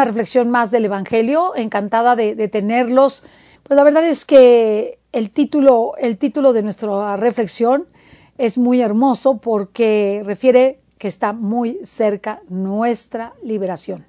[0.00, 3.24] Una reflexión más del Evangelio, encantada de, tenerlos.
[3.64, 7.88] Pues la verdad es que el título, el título de nuestra reflexión
[8.36, 14.06] es muy hermoso porque refiere que está muy cerca nuestra liberación.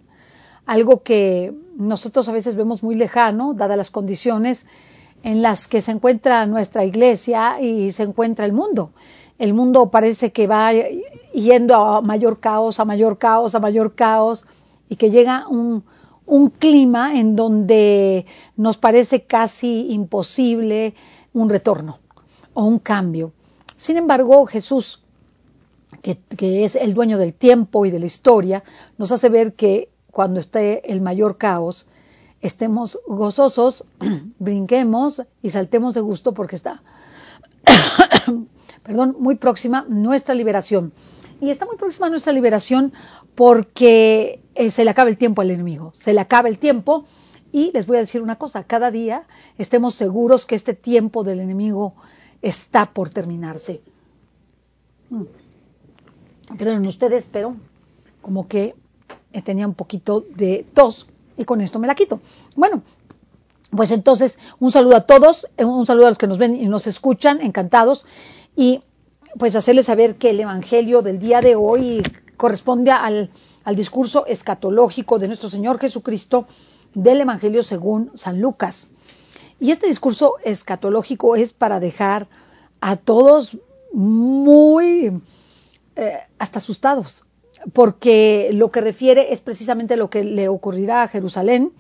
[0.67, 4.67] Algo que nosotros a veces vemos muy lejano, dadas las condiciones
[5.23, 8.91] en las que se encuentra nuestra iglesia y se encuentra el mundo.
[9.39, 10.71] El mundo parece que va
[11.33, 14.45] yendo a mayor caos, a mayor caos, a mayor caos,
[14.89, 15.83] y que llega un,
[16.59, 18.25] clima en donde
[18.55, 20.93] nos parece casi imposible
[21.33, 21.99] un retorno
[22.53, 23.31] o un cambio.
[23.77, 25.01] Sin embargo, Jesús,
[26.03, 28.63] que, que, es el dueño del tiempo y de la historia,
[28.97, 31.87] nos hace ver que cuando esté el mayor caos,
[32.41, 33.85] estemos gozosos,
[34.39, 36.81] brinquemos y saltemos de gusto porque está,
[38.83, 40.93] perdón, muy próxima nuestra liberación.
[41.41, 42.93] Y está muy próxima nuestra liberación
[43.35, 47.05] porque eh, se le acaba el tiempo al enemigo, se le acaba el tiempo
[47.51, 49.23] y les voy a decir una cosa, cada día
[49.57, 51.95] estemos seguros que este tiempo del enemigo
[52.41, 53.81] está por terminarse.
[55.09, 55.23] Mm.
[56.57, 57.55] Perdonen ustedes, pero
[58.21, 58.75] como que
[59.43, 62.19] tenía un poquito de tos y con esto me la quito.
[62.55, 62.83] Bueno,
[63.75, 66.87] pues entonces un saludo a todos, un saludo a los que nos ven y nos
[66.87, 68.05] escuchan, encantados,
[68.55, 68.81] y
[69.37, 72.03] pues hacerles saber que el Evangelio del día de hoy
[72.37, 73.29] corresponde al,
[73.63, 76.47] al discurso escatológico de nuestro Señor Jesucristo
[76.93, 78.89] del Evangelio según San Lucas.
[79.59, 82.27] Y este discurso escatológico es para dejar
[82.81, 83.57] a todos
[83.91, 85.21] muy
[85.95, 87.25] eh, hasta asustados,
[87.73, 91.73] porque lo que refiere es precisamente lo que le ocurrirá a Jerusalén,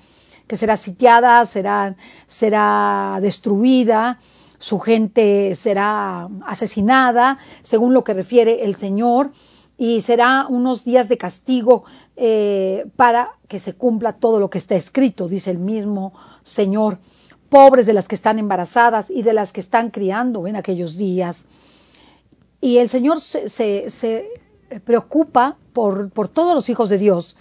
[0.47, 1.95] que será sitiada, será,
[2.27, 4.19] será destruida,
[4.59, 9.31] su gente será asesinada, según lo que refiere el Señor,
[9.77, 11.85] y será unos días de castigo
[12.17, 16.99] eh, para que se cumpla todo lo que está escrito, dice el mismo Señor.
[17.47, 21.45] Pobres de las que están embarazadas y de las que están criando en aquellos días.
[22.61, 24.29] Y el Señor se, se,
[24.83, 27.35] preocupa por todos los hijos de Dios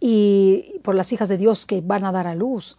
[0.00, 2.76] y por las hijas de Dios que van a dar a luz.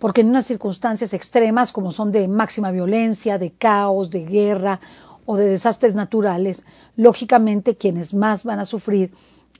[0.00, 4.80] Porque en unas circunstancias extremas como son de máxima violencia, de caos, de guerra
[5.26, 6.64] o de desastres naturales,
[6.96, 9.12] lógicamente quienes más van a sufrir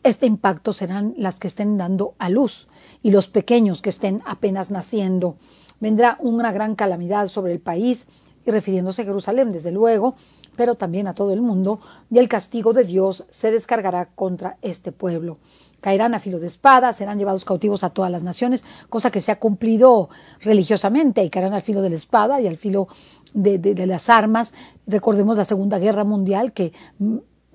[0.02, 2.68] este impacto serán las que estén dando a luz
[3.02, 5.36] y los pequeños que estén apenas naciendo.
[5.78, 8.06] Vendrá una gran calamidad sobre el país
[8.46, 10.16] y refiriéndose a Jerusalén, desde luego,
[10.56, 11.80] pero también a todo el mundo,
[12.10, 15.38] y el castigo de Dios se descargará contra este pueblo.
[15.80, 19.32] Caerán a filo de espada, serán llevados cautivos a todas las naciones, cosa que se
[19.32, 20.10] ha cumplido
[20.40, 22.88] religiosamente, y caerán al filo de la espada y al filo
[23.32, 24.52] de, las armas.
[24.86, 26.72] Recordemos la Segunda Guerra Mundial, que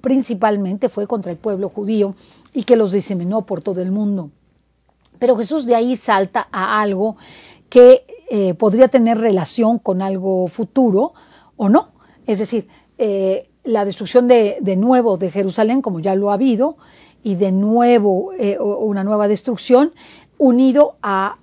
[0.01, 2.16] principalmente fue contra el pueblo judío
[2.53, 4.31] y que los diseminó por todo el mundo.
[5.19, 7.17] Pero Jesús de ahí salta a algo
[7.69, 11.13] que eh, podría tener relación con algo futuro
[11.57, 11.89] o no.
[12.28, 12.67] Es decir,
[12.97, 16.78] eh, la destrucción de, de, nuevo de Jerusalén, como ya lo ha habido,
[17.23, 19.94] y de nuevo eh, una nueva destrucción,
[20.38, 21.38] unido a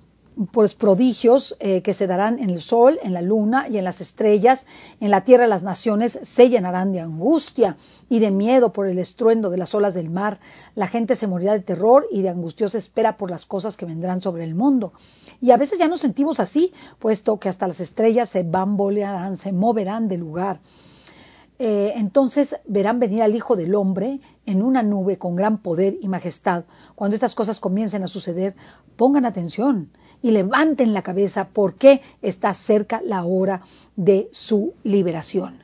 [0.51, 4.01] pues, prodigios eh, que se darán en el sol, en la luna y en las
[4.01, 4.65] estrellas,
[4.99, 7.77] en la tierra las naciones se llenarán de angustia
[8.09, 10.39] y de miedo por el estruendo de las olas del mar,
[10.75, 14.21] la gente se morirá de terror y de angustiosa espera por las cosas que vendrán
[14.21, 14.93] sobre el mundo.
[15.41, 19.51] Y a veces ya nos sentimos así, puesto que hasta las estrellas se bambolearán, se
[19.51, 20.59] moverán de lugar.
[21.59, 26.07] Eh, entonces verán venir al Hijo del Hombre en una nube con gran poder y
[26.07, 26.65] majestad.
[26.95, 28.55] Cuando estas cosas comiencen a suceder,
[28.95, 29.89] pongan atención
[30.21, 33.61] y levanten la cabeza porque está cerca la hora
[33.95, 35.63] de su liberación.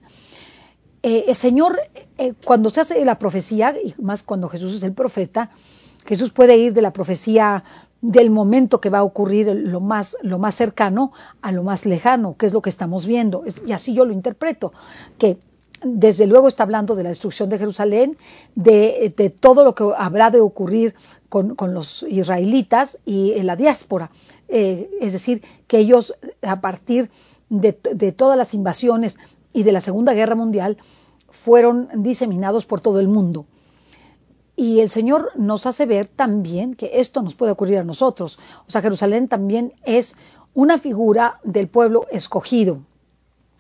[1.02, 1.80] Eh, el Señor,
[2.18, 5.50] eh, cuando se hace la profecía, y más cuando Jesús es el profeta,
[6.06, 7.64] Jesús puede ir de la profecía
[8.02, 11.12] del momento que va a ocurrir lo más, lo más cercano
[11.42, 13.44] a lo más lejano, que es lo que estamos viendo.
[13.66, 14.74] Y así yo lo interpreto,
[15.18, 15.38] que
[15.84, 18.18] desde luego está hablando de la destrucción de Jerusalén,
[18.56, 20.96] de, todo lo que habrá de ocurrir
[21.30, 24.12] con, con, los israelitas y en la diáspora.
[24.48, 27.10] Eh, es decir, que ellos a partir
[27.50, 29.18] de, de todas las invasiones
[29.54, 30.78] y de la Segunda Guerra Mundial
[31.30, 33.46] fueron diseminados por todo el mundo.
[34.56, 38.40] Y el Señor nos hace ver también que esto nos puede ocurrir a nosotros.
[38.68, 40.16] O sea, Jerusalén también es
[40.54, 42.82] una figura del pueblo escogido,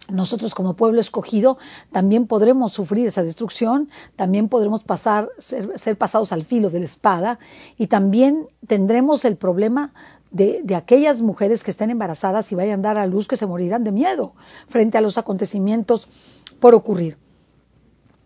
[0.07, 1.57] nosotros como pueblo escogido
[1.91, 7.39] también podremos sufrir esa destrucción, también podremos pasar, ser, pasados al filo de la espada
[7.77, 9.93] y también tendremos el problema
[10.31, 13.83] de, aquellas mujeres que estén embarazadas y vayan a dar a luz que se morirán
[13.83, 14.33] de miedo
[14.67, 16.07] frente a los acontecimientos
[16.59, 17.17] por ocurrir.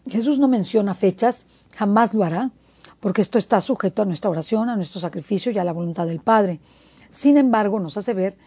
[0.07, 2.51] Jesús no menciona fechas, jamás lo hará,
[2.99, 6.19] porque esto está sujeto a nuestra oración, a nuestro sacrificio y a la voluntad del
[6.19, 6.59] Padre.
[7.09, 8.37] Sin embargo, nos hace ver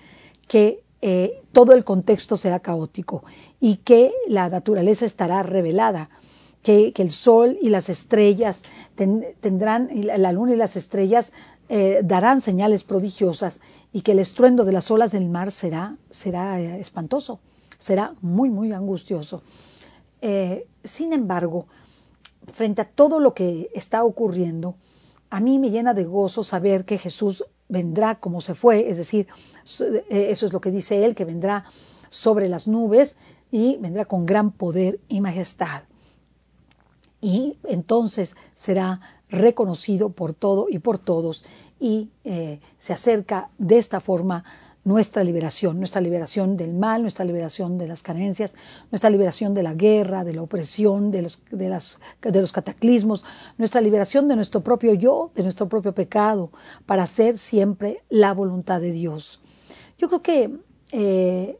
[0.48, 3.22] que eh, todo el contexto será caótico
[3.60, 6.10] y que la naturaleza estará revelada,
[6.64, 8.64] que, el sol y las estrellas
[8.96, 11.32] tendrán, la luna y las estrellas
[11.68, 13.60] eh, darán señales prodigiosas
[13.92, 17.38] y que el estruendo de las olas del mar será, será eh, espantoso,
[17.78, 19.44] será muy, muy angustioso.
[20.82, 21.66] sin embargo,
[22.52, 24.74] frente a todo lo que está ocurriendo,
[25.30, 29.26] a mí me llena de gozo saber que Jesús vendrá como se fue, es decir,
[29.80, 31.64] eh, eso es lo que dice él, que vendrá
[32.08, 33.16] sobre las nubes
[33.50, 35.82] y vendrá con gran poder y majestad.
[37.20, 41.44] Y entonces será reconocido por todo y por todos
[41.80, 44.44] y eh, se acerca de esta forma
[44.86, 48.54] nuestra liberación, nuestra liberación del mal, nuestra liberación de las carencias,
[48.92, 53.24] nuestra liberación de la guerra, de la opresión, de los, de, las, de los cataclismos,
[53.58, 56.52] nuestra liberación de nuestro propio yo, de nuestro propio pecado,
[56.86, 59.40] para hacer siempre la voluntad de Dios.
[59.98, 60.56] Yo creo que
[60.92, 61.58] eh,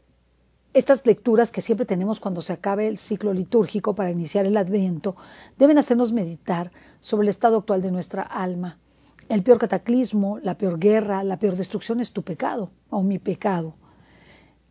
[0.73, 5.17] estas lecturas que siempre tenemos cuando se acabe el ciclo litúrgico para iniciar el adviento
[5.57, 6.71] deben hacernos meditar
[7.01, 8.79] sobre el estado actual de nuestra alma
[9.29, 13.75] el peor cataclismo, la peor guerra, la peor destrucción es tu pecado o mi pecado.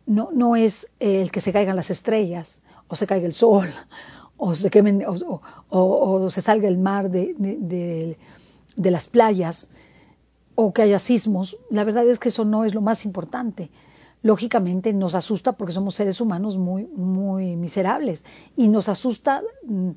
[0.05, 3.67] No, no es el que se caigan las estrellas o se caiga el sol
[4.37, 9.69] o se, quemen, o, se salga el mar de, de, las playas
[10.55, 11.57] o que haya sismos.
[11.69, 13.69] La verdad es que eso no es lo más importante
[14.23, 18.25] lógicamente nos asusta porque somos seres humanos muy, muy miserables
[18.55, 19.91] y nos asusta mm,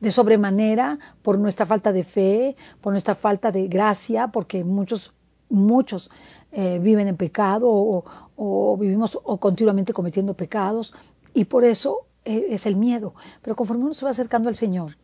[0.00, 5.12] de sobremanera por nuestra falta de fe, por nuestra falta de gracia, porque muchos,
[5.48, 6.10] muchos
[6.52, 10.94] eh, viven en pecado o, vivimos o continuamente cometiendo pecados
[11.34, 13.14] y por eso eh, es el miedo.
[13.42, 14.96] Pero conforme uno se va acercando al Señor,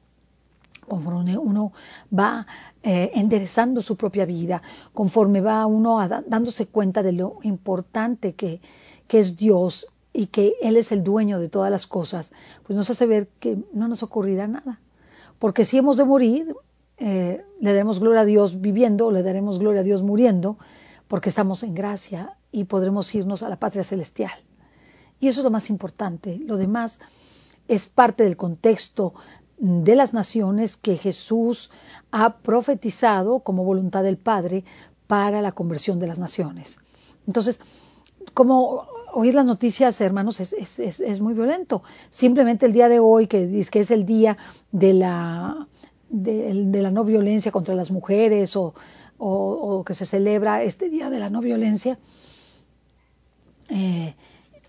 [0.88, 1.72] conforme uno
[2.16, 2.46] va
[2.82, 4.62] eh, enderezando su propia vida,
[4.92, 8.60] conforme va uno dándose cuenta de lo importante que,
[9.06, 12.32] que es Dios y que Él es el dueño de todas las cosas,
[12.64, 14.80] pues nos hace ver que no nos ocurrirá nada.
[15.44, 16.56] Porque si hemos de morir,
[16.96, 20.56] eh, le daremos gloria a Dios viviendo, le daremos gloria a Dios muriendo,
[21.06, 24.32] porque estamos en gracia y podremos irnos a la patria celestial.
[25.20, 26.38] Y eso es lo más importante.
[26.38, 26.98] Lo demás
[27.68, 29.12] es parte del contexto
[29.58, 31.70] de las naciones que Jesús
[32.10, 34.64] ha profetizado como voluntad del Padre
[35.06, 36.78] para la conversión de las naciones.
[37.26, 37.60] Entonces,
[38.32, 41.82] como oír las noticias, hermanos, es, es, es, muy violento.
[42.10, 44.36] Simplemente el día de hoy, que, que es el día
[44.72, 45.68] de la,
[46.10, 48.74] de, la no violencia contra las mujeres o,
[49.86, 51.98] que se celebra este día de la no violencia,
[53.70, 54.14] eh,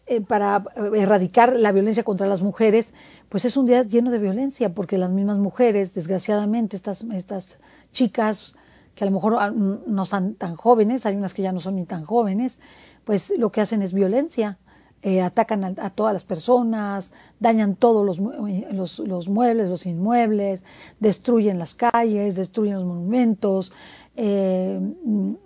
[0.08, 0.64] eh, para
[0.94, 2.94] erradicar la violencia contra las mujeres,
[3.28, 7.60] pues es un día lleno de violencia, porque las mismas mujeres, desgraciadamente, estas, estas
[7.92, 8.56] chicas,
[8.94, 11.86] que a lo mejor no son tan jóvenes, hay unas que ya no son ni
[11.86, 12.60] tan jóvenes,
[13.06, 14.58] pues lo que hacen es violencia.
[15.02, 20.64] Eh, atacan a, todas las personas, dañan todos los, los, muebles, los inmuebles,
[21.00, 23.72] destruyen las calles, destruyen los monumentos,
[24.16, 24.80] eh,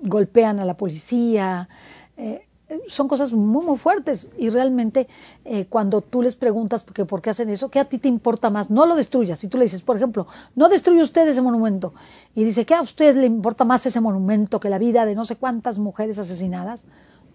[0.02, 1.68] golpean a la policía.
[2.16, 2.48] Eh,
[2.88, 5.08] son cosas muy, muy fuertes y realmente
[5.46, 8.08] eh, cuando tú les preguntas por qué, por qué hacen eso, ¿qué a ti te
[8.08, 8.70] importa más?
[8.70, 9.40] No lo destruyas.
[9.40, 11.94] Si tú le dices, por ejemplo, no destruye usted ese monumento
[12.36, 15.26] y dice, ¿qué a usted le importa más ese monumento que la vida de no
[15.26, 16.86] sé cuántas mujeres asesinadas?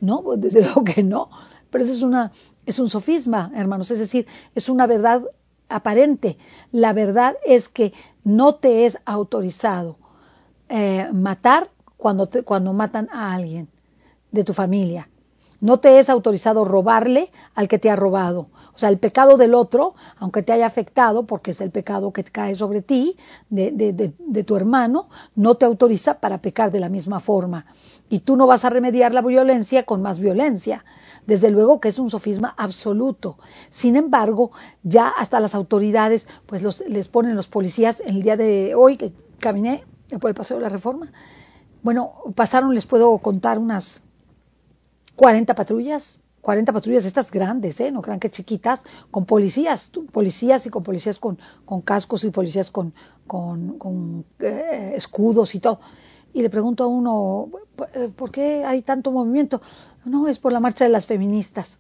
[0.00, 1.30] No, pues desde luego que no.
[1.70, 2.32] Pero eso es, una,
[2.66, 5.22] es un sofisma, hermanos, es decir, es una verdad
[5.68, 6.38] aparente.
[6.70, 9.98] La verdad es que no te es autorizado
[10.68, 13.68] eh, matar cuando, te, cuando matan a alguien
[14.30, 15.08] de tu familia
[15.64, 18.48] no te es autorizado robarle al que te ha robado.
[18.74, 22.22] O sea, el pecado del otro, aunque te haya afectado, porque es el pecado que
[22.22, 23.16] cae sobre ti,
[23.48, 27.64] de, de, tu hermano, no te autoriza para pecar de la misma forma.
[28.10, 30.84] Y tú no vas a remediar la violencia con más violencia.
[31.26, 33.38] Desde luego que es un sofisma absoluto.
[33.70, 34.50] Sin embargo,
[34.82, 39.14] ya hasta las autoridades, pues los, les ponen los policías el día de hoy, que
[39.40, 39.86] caminé
[40.20, 41.10] por el paseo de la reforma.
[41.82, 44.02] Bueno, pasaron, les puedo contar unas
[45.16, 47.90] 40 patrullas, 40 patrullas estas grandes, ¿eh?
[47.90, 52.70] no crean que chiquitas, con policías, policías y con policías con, con cascos y policías
[52.70, 52.94] con,
[53.26, 55.80] con, con eh, escudos y todo.
[56.34, 57.48] Y le pregunto a uno,
[58.16, 59.62] ¿por qué hay tanto movimiento?
[60.04, 61.78] No, es por la marcha de las feministas.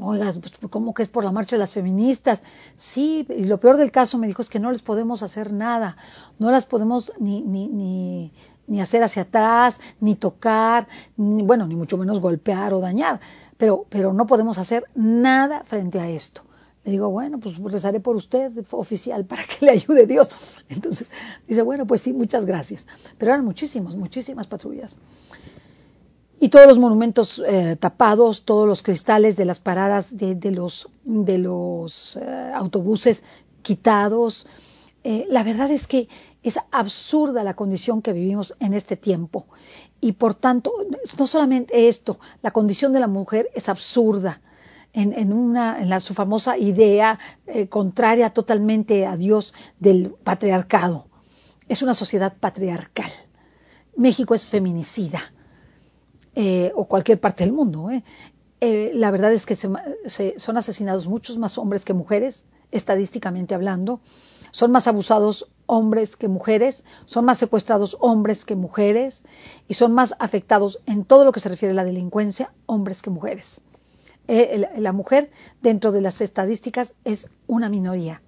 [0.00, 2.42] Oiga, pues, ¿cómo que es por la marcha de las feministas?
[2.74, 5.96] Sí, y lo peor del caso me dijo es que no les podemos hacer nada,
[6.40, 8.32] no las podemos ni, ni, ni,
[8.66, 13.20] ni hacer hacia atrás, ni tocar, bueno, ni mucho menos golpear o dañar,
[13.56, 16.42] pero, pero no podemos hacer nada frente a esto.
[16.84, 20.30] Le digo, bueno, pues rezaré por usted, oficial, para que le ayude Dios.
[20.68, 21.08] Entonces
[21.48, 22.86] dice, bueno, pues sí, muchas gracias.
[23.18, 24.98] Pero eran muchísimas, muchísimas patrullas.
[26.40, 30.88] Y todos los monumentos eh, tapados, todos los cristales de las paradas de, de los,
[31.04, 33.22] de los eh, autobuses
[33.62, 34.46] quitados.
[35.04, 36.08] Eh, la verdad es que
[36.44, 39.46] es absurda la condición que vivimos en este tiempo.
[40.00, 40.72] Y por tanto,
[41.18, 44.40] no solamente esto, la condición de la mujer es absurda
[44.92, 51.08] en, una, en la, su famosa idea eh, contraria totalmente a Dios del patriarcado.
[51.66, 53.10] Es una sociedad patriarcal.
[53.96, 55.32] México es feminicida,
[56.34, 57.90] eh, o cualquier parte del mundo.
[57.90, 58.04] ¿eh?
[58.94, 64.00] la verdad es que se, son asesinados muchos más hombres que mujeres, estadísticamente hablando.
[64.52, 69.24] Son más abusados hombres que mujeres, son más secuestrados hombres que mujeres
[69.68, 73.10] y son más afectados en todo lo que se refiere a la delincuencia hombres que
[73.10, 73.60] mujeres.
[74.26, 75.30] Eh, la mujer
[75.60, 78.22] dentro de las estadísticas es una minoría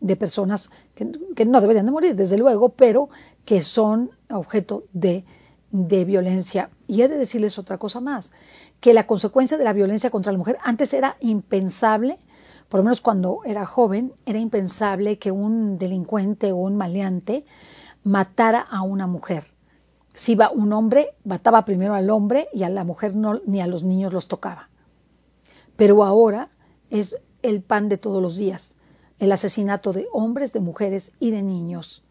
[0.00, 1.04] de personas que,
[1.44, 3.10] no deberían de morir, desde luego, pero
[3.44, 5.24] que son objeto de,
[5.70, 6.70] de violencia.
[6.86, 8.32] Y he de decirles otra cosa más,
[8.80, 12.18] que la consecuencia de la violencia contra la mujer antes era impensable,
[12.70, 17.44] por lo menos cuando era joven, era impensable que un delincuente o un maleante
[18.04, 19.44] matara a una mujer.
[20.14, 23.84] Si iba un hombre, mataba primero al hombre y a la mujer ni a los
[23.84, 24.70] niños los tocaba
[25.80, 26.50] pero ahora
[26.90, 28.76] es el pan de todos los días,
[29.18, 32.04] el asesinato de hombres, de mujeres y de niños.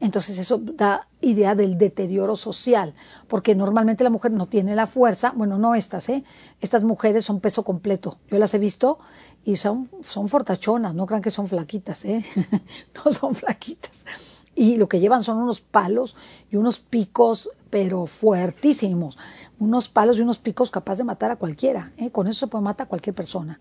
[0.00, 2.94] Entonces eso da idea del deterioro social,
[3.28, 6.24] porque normalmente la mujer no tiene la fuerza, bueno, no estas, ¿eh?
[6.60, 8.18] Estas mujeres son peso completo.
[8.30, 8.98] Yo las he visto
[9.44, 12.24] y son, son fortachonas, no crean que son flaquitas, ¿eh?
[13.04, 14.06] no son flaquitas.
[14.54, 16.16] Y lo que llevan son unos palos
[16.50, 19.16] y unos picos, pero fuertísimos
[19.60, 21.92] unos palos y unos picos capaz de matar a cualquiera.
[21.98, 22.10] ¿eh?
[22.10, 23.60] Con eso se puede matar a cualquier persona.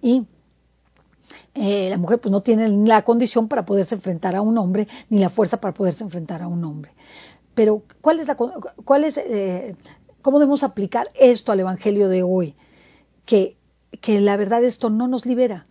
[0.00, 0.24] Y
[1.54, 5.18] eh, la mujer pues no tiene la condición para poderse enfrentar a un hombre, ni
[5.18, 6.92] la fuerza para poderse enfrentar a un hombre.
[7.54, 9.76] Pero, ¿cuál es la, cuál es, eh,
[10.22, 12.54] ¿cómo debemos aplicar esto al Evangelio de hoy?
[13.26, 13.56] Que,
[14.00, 15.66] que la verdad esto no nos libera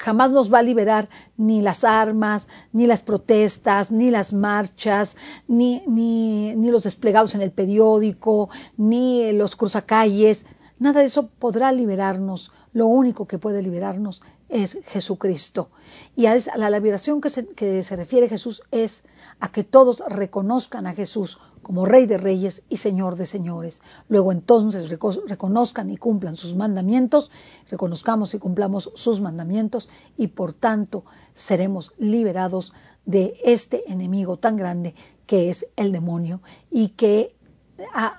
[0.00, 5.82] jamás nos va a liberar ni las armas, ni las protestas, ni las marchas, ni,
[5.86, 10.46] ni, ni los desplegados en el periódico, ni los cruzacalles.
[10.78, 12.52] Nada de eso podrá liberarnos.
[12.72, 15.70] Lo único que puede liberarnos es Jesucristo.
[16.16, 19.04] Y a la liberación que se, que se refiere Jesús es
[19.40, 23.82] a que todos reconozcan a Jesús como Rey de Reyes y Señor de Señores.
[24.08, 27.30] Luego entonces reconozcan y cumplan sus mandamientos,
[27.70, 32.72] reconozcamos y cumplamos sus mandamientos y por tanto seremos liberados
[33.04, 34.94] de este enemigo tan grande
[35.26, 36.40] que es el demonio
[36.70, 37.36] y que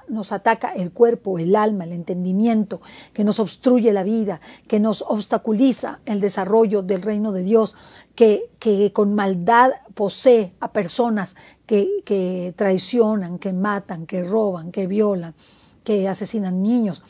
[0.08, 2.82] nos ataca el cuerpo, el alma, el entendimiento,
[3.14, 7.76] que nos obstruye la vida, que nos obstaculiza el desarrollo del reino de Dios,
[8.16, 11.36] que, que con maldad posee a personas
[11.66, 15.36] que, que traicionan, que matan, que roban, que violan,
[15.84, 17.02] que asesinan niños,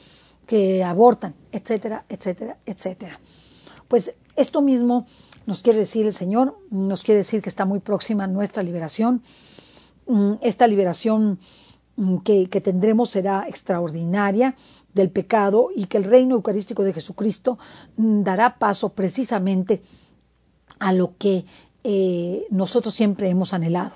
[0.46, 3.20] que abortan, etcétera, etcétera, etcétera.
[3.88, 5.06] Pues esto mismo
[5.46, 9.22] nos quiere decir el Señor, nos quiere decir que está muy próxima nuestra liberación.
[10.08, 11.40] Mm, esta liberación
[12.00, 14.56] Mm, que, tendremos será extraordinaria
[14.94, 17.60] del pecado y que el reino eucarístico de Jesucristo
[17.98, 19.82] mm, dará paso precisamente
[20.80, 21.44] a lo que
[21.84, 23.96] eh, nosotros siempre hemos anhelado.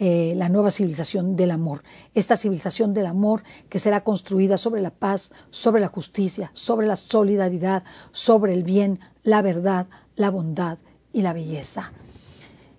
[0.00, 4.90] Eh, la nueva civilización del amor, esta civilización del amor que será construida sobre la
[4.90, 10.78] paz, sobre la justicia, sobre la solidaridad, sobre el bien, la verdad, la bondad
[11.12, 11.92] y la belleza.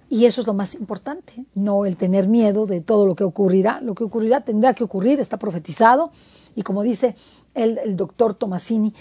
[0.09, 3.79] Y eso es lo más importante, no el tener miedo de todo lo que ocurrirá.
[3.81, 6.11] Lo que ocurrirá tendrá que ocurrir, está profetizado.
[6.55, 7.15] Y como dice
[7.53, 8.95] el, doctor Tomasini,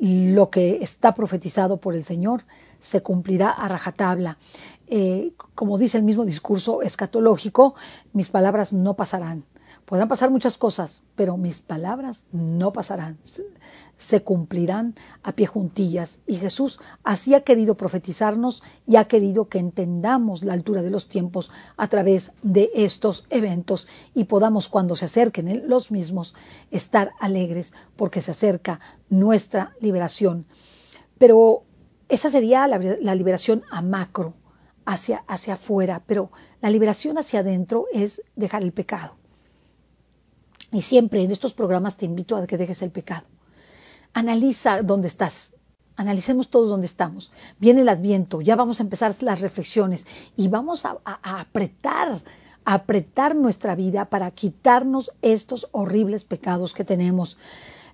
[0.00, 2.42] lo que está profetizado por el Señor
[2.80, 4.38] se cumplirá a rajatabla.
[4.88, 7.76] Eh, como dice el mismo discurso escatológico,
[8.12, 9.44] mis palabras no pasarán.
[9.84, 13.18] Podrán pasar muchas cosas, pero mis palabras no pasarán
[14.00, 16.20] se cumplirán a pie juntillas.
[16.26, 21.08] Y Jesús así ha querido profetizarnos y ha querido que entendamos la altura de los
[21.08, 26.34] tiempos a través de estos eventos y podamos cuando se acerquen los mismos
[26.70, 28.80] estar alegres porque se acerca
[29.10, 30.46] nuestra liberación.
[31.18, 31.64] Pero
[32.08, 34.32] esa sería la, liberación a macro,
[34.86, 39.16] hacia, hacia afuera, pero la liberación hacia adentro es dejar el pecado.
[40.72, 43.26] Y siempre en estos programas te invito a que dejes el pecado
[44.12, 45.56] Analiza dónde estás.
[45.96, 47.30] Analicemos todos dónde estamos.
[47.58, 52.22] Viene el adviento, ya vamos a empezar las reflexiones y vamos a, apretar,
[52.64, 57.36] a apretar nuestra vida para quitarnos estos horribles pecados que tenemos.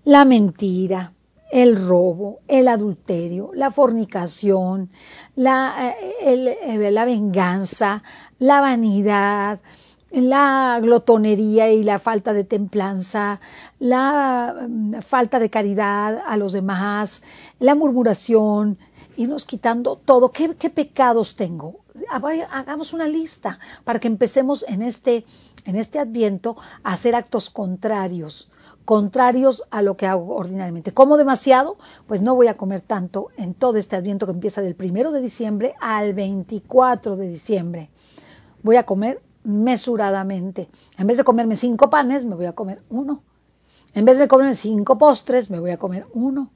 [0.04, 1.12] La mentira,
[1.50, 4.90] el robo, el adulterio, la fornicación,
[5.34, 8.02] la, eh, la venganza,
[8.38, 9.60] la vanidad,
[10.10, 13.40] la glotonería y la falta de templanza,
[13.78, 17.22] la mm, falta de caridad a los demás,
[17.58, 18.78] la murmuración,
[19.16, 20.30] irnos quitando todo.
[20.30, 21.80] ¿Qué, pecados tengo?
[22.10, 22.20] Ah,
[22.50, 25.24] hagamos una lista para que empecemos en este,
[25.64, 28.48] en este adviento a hacer actos contrarios,
[28.84, 30.92] contrarios a lo que hago ordinariamente.
[30.92, 31.78] ¿Como demasiado?
[32.06, 35.20] Pues no voy a comer tanto en todo este adviento que empieza del primero de
[35.20, 37.90] diciembre al 24 de diciembre.
[38.62, 40.68] Voy a comer mesuradamente.
[40.98, 43.22] En vez de comerme cinco panes, me voy a comer uno.
[43.94, 46.50] En vez de comerme cinco postres, me voy a comer uno.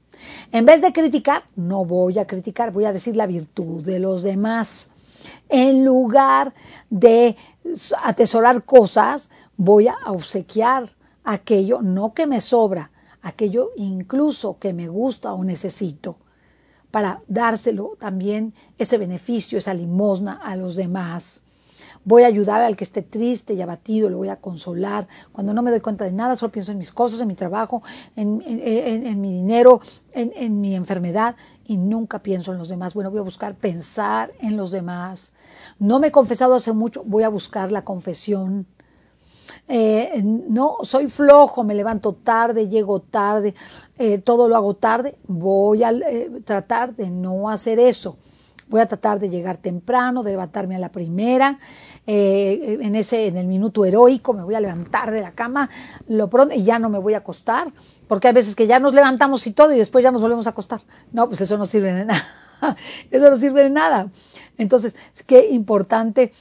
[0.51, 4.23] En vez de criticar, no voy a criticar, voy a decir la virtud de los
[4.23, 4.91] demás.
[5.47, 6.53] En lugar
[6.89, 7.37] de
[8.03, 10.89] atesorar cosas, voy a obsequiar
[11.23, 16.17] aquello no que me sobra, aquello incluso que me gusta o necesito,
[16.91, 21.43] para dárselo también ese beneficio, esa limosna a los demás
[22.03, 25.07] voy a ayudar al que esté triste y abatido, lo voy a consolar.
[25.31, 27.83] Cuando no me doy cuenta de nada, solo pienso en mis cosas, en mi trabajo,
[28.15, 28.37] en,
[29.21, 29.81] mi dinero,
[30.13, 32.93] en, mi enfermedad y nunca pienso en los demás.
[32.93, 35.33] Bueno, voy a buscar pensar en los demás.
[35.79, 38.65] No me he confesado hace mucho, voy a buscar la confesión.
[39.67, 43.53] Eh, no, soy flojo, me levanto tarde, llego tarde,
[43.97, 48.17] eh, todo lo hago tarde, voy a eh, tratar de no hacer eso.
[48.67, 51.59] Voy a tratar de llegar temprano, de levantarme a la primera,
[52.07, 55.69] eh, en ese en el minuto heroico me voy a levantar de la cama
[56.07, 57.71] lo pronto y ya no me voy a acostar
[58.07, 60.49] porque hay veces que ya nos levantamos y todo y después ya nos volvemos a
[60.49, 60.81] acostar.
[61.11, 62.27] No pues eso no sirve de nada.
[63.09, 64.11] Eso no sirve de nada.
[64.57, 66.31] Entonces qué importante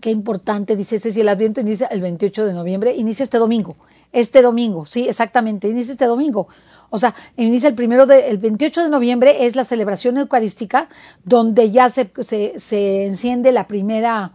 [0.00, 3.76] qué importante dice si el Adviento inicia el 28 de noviembre inicia este domingo
[4.12, 6.48] este domingo sí exactamente inicia este domingo
[6.90, 10.88] o sea, inicia el primero de, el 28 de noviembre es la celebración eucarística
[11.24, 14.32] donde ya se, se, enciende la primera,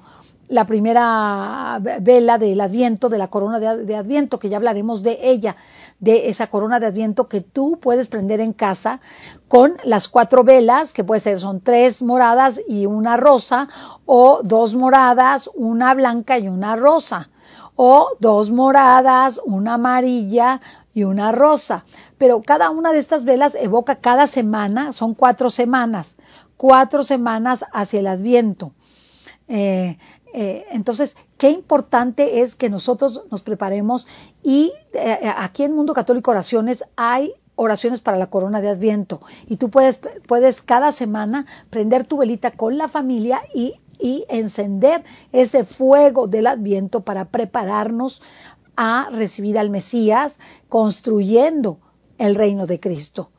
[0.47, 5.55] la primera vela del Adviento, de la corona de, Adviento, que ya hablaremos de ella,
[5.99, 8.99] de esa corona de Adviento que tú puedes prender en casa
[9.47, 13.69] con las cuatro velas, que puede ser, son tres moradas y una rosa,
[14.05, 17.29] o dos moradas, una blanca y una rosa,
[17.75, 20.59] o dos moradas, una amarilla
[20.93, 21.85] y una rosa
[22.21, 26.17] pero cada una de estas velas evoca cada semana, son cuatro semanas,
[26.55, 28.73] cuatro semanas hacia el adviento.
[29.47, 29.97] Eh,
[30.31, 34.05] eh, entonces, qué importante es que nosotros nos preparemos
[34.43, 39.57] y eh, aquí en Mundo Católico Oraciones hay oraciones para la corona de Adviento y
[39.57, 43.79] tú puedes, puedes cada semana prender tu velita con la familia y
[44.29, 48.21] encender ese fuego del Adviento para prepararnos
[48.75, 51.79] a recibir al Mesías construyendo
[52.21, 53.31] el reino de Cristo.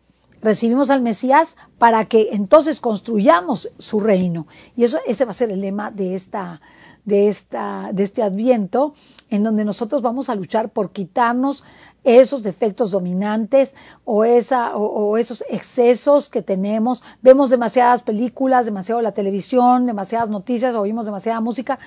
[0.43, 4.49] Recibimos al Mesías para que entonces construyamos su reino.
[4.77, 6.61] Y eso, ese va a ser el lema de esta,
[7.05, 8.95] de esta, de este Adviento,
[9.31, 11.63] en donde nosotros vamos a luchar por quitarnos
[12.03, 17.05] esos defectos dominantes o, esa, o, esos excesos que tenemos.
[17.23, 21.79] Vemos demasiadas películas, demasiado la televisión, demasiadas noticias, oímos demasiada música.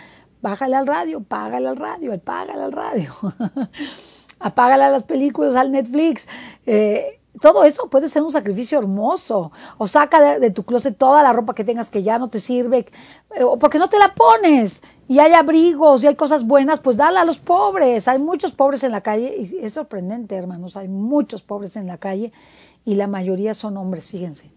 [0.41, 3.13] Bájale al radio, págale al radio, págale al radio.
[4.45, 6.27] apágale a las películas, al Netflix.
[6.67, 9.51] Eh, todo eso puede ser un sacrificio hermoso.
[9.79, 12.85] O saca de, tu closet toda la ropa que tengas que ya no te sirve,
[13.35, 14.83] eh, o porque no te la pones.
[15.07, 18.07] Y hay abrigos y hay cosas buenas, pues dale a los pobres.
[18.07, 20.77] Hay muchos pobres en la calle y es sorprendente, hermanos.
[20.77, 22.31] Hay muchos pobres en la calle
[22.85, 24.51] y la mayoría son hombres, fíjense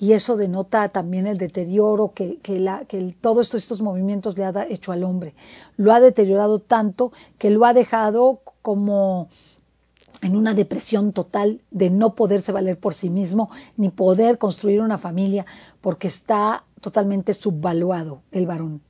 [0.00, 4.66] y eso denota también el deterioro que, que, la, que todos estos movimientos le ha
[4.66, 5.34] hecho al hombre.
[5.76, 9.28] Lo ha deteriorado tanto que lo ha dejado como
[10.22, 14.96] en una depresión total de no poderse valer por sí mismo ni poder construir una
[14.96, 15.44] familia
[15.82, 18.80] porque está totalmente subvaluado el varón.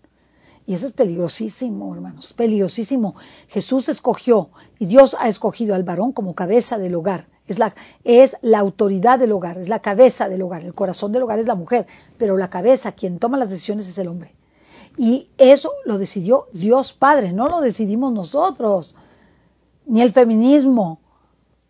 [0.64, 3.16] Y eso es peligrosísimo, hermanos, peligrosísimo.
[3.48, 8.36] Jesús escogió y Dios ha escogido al varón como cabeza del hogar es la, es
[8.42, 11.54] la autoridad del hogar, es la cabeza del hogar, el corazón del hogar es la
[11.54, 11.86] mujer,
[12.16, 14.34] pero la cabeza, quien toma las decisiones es el hombre.
[14.96, 18.94] Y eso lo decidió Dios Padre, no lo decidimos nosotros,
[19.86, 21.00] ni el feminismo.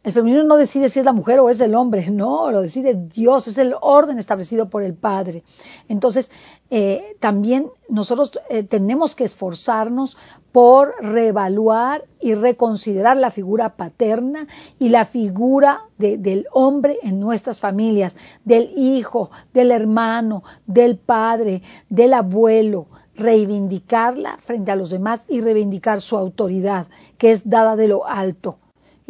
[0.02, 2.94] El feminismo no decide si es la mujer o es el hombre, no, lo decide
[2.94, 5.44] Dios, es el orden establecido por el Padre.
[5.88, 6.30] Entonces,
[6.70, 10.16] eh, también nosotros eh, tenemos que esforzarnos
[10.52, 14.46] por reevaluar y reconsiderar la figura paterna
[14.78, 21.60] y la figura del hombre en nuestras familias, del hijo, del hermano, del padre,
[21.90, 22.86] del abuelo,
[23.16, 26.86] reivindicarla frente a los demás y reivindicar su autoridad,
[27.18, 28.56] que es dada de lo alto.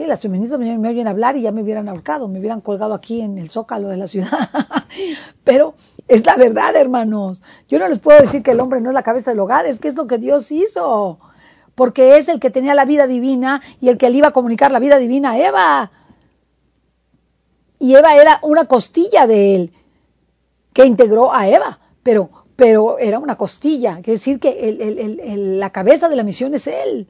[0.00, 3.20] Y las feministas me, oyen hablar y ya me hubieran ahorcado, me hubieran colgado aquí
[3.20, 4.30] en el zócalo de la ciudad.
[5.44, 5.74] Pero
[6.08, 7.42] es la verdad, hermanos.
[7.68, 9.78] Yo no les puedo decir que el hombre no es la cabeza del hogar, es
[9.78, 11.18] que es lo que Dios hizo.
[11.74, 14.70] Porque es el que tenía la vida divina y el que le iba a comunicar
[14.70, 15.92] la vida divina a Eva.
[17.78, 19.72] Y Eva era una costilla de él
[20.72, 26.16] que integró a Eva, pero, pero era una costilla, quiere decir que la cabeza de
[26.16, 27.06] la misión es él.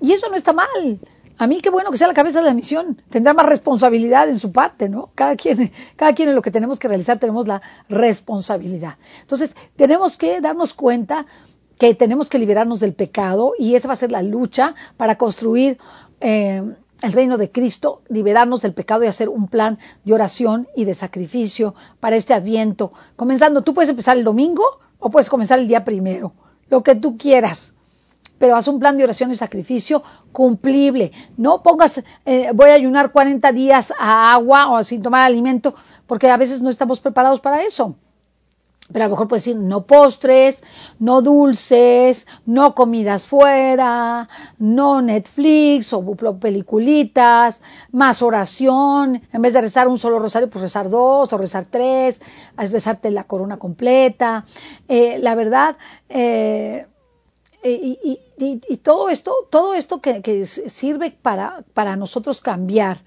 [0.00, 1.00] Y eso no está mal.
[1.40, 3.00] A mí qué bueno que sea la cabeza de la misión.
[3.08, 5.08] Tendrá más responsabilidad en su parte, ¿no?
[5.14, 8.98] Cada quien, cada quien en lo que tenemos que realizar tenemos la responsabilidad.
[9.22, 11.24] Entonces, tenemos que darnos cuenta
[11.78, 15.78] que tenemos que liberarnos del pecado y esa va a ser la lucha para construir
[16.20, 16.62] eh,
[17.00, 20.92] el reino de Cristo, liberarnos del pecado y hacer un plan de oración y de
[20.92, 22.92] sacrificio para este adviento.
[23.16, 24.62] Comenzando, tú puedes empezar el domingo
[24.98, 26.34] o puedes comenzar el día primero,
[26.68, 27.72] lo que tú quieras.
[28.40, 31.12] Pero haz un plan de oración y sacrificio cumplible.
[31.36, 35.74] No pongas, eh, voy a ayunar 40 días a agua o sin tomar alimento,
[36.08, 37.94] porque a veces no estamos preparados para eso
[38.92, 40.64] pero a lo mejor puedes decir no postres,
[40.98, 46.04] no dulces, no comidas fuera, no Netflix o
[46.40, 51.66] peliculitas, más oración, en vez de rezar un solo rosario, pues rezar dos o rezar
[51.70, 52.20] tres,
[52.56, 54.44] rezarte la corona completa.
[54.88, 55.76] Eh, la verdad,
[56.08, 56.86] eh,
[57.62, 57.98] y,
[58.38, 63.02] y, y, todo esto, todo esto que, que sirve para, para nosotros cambiar.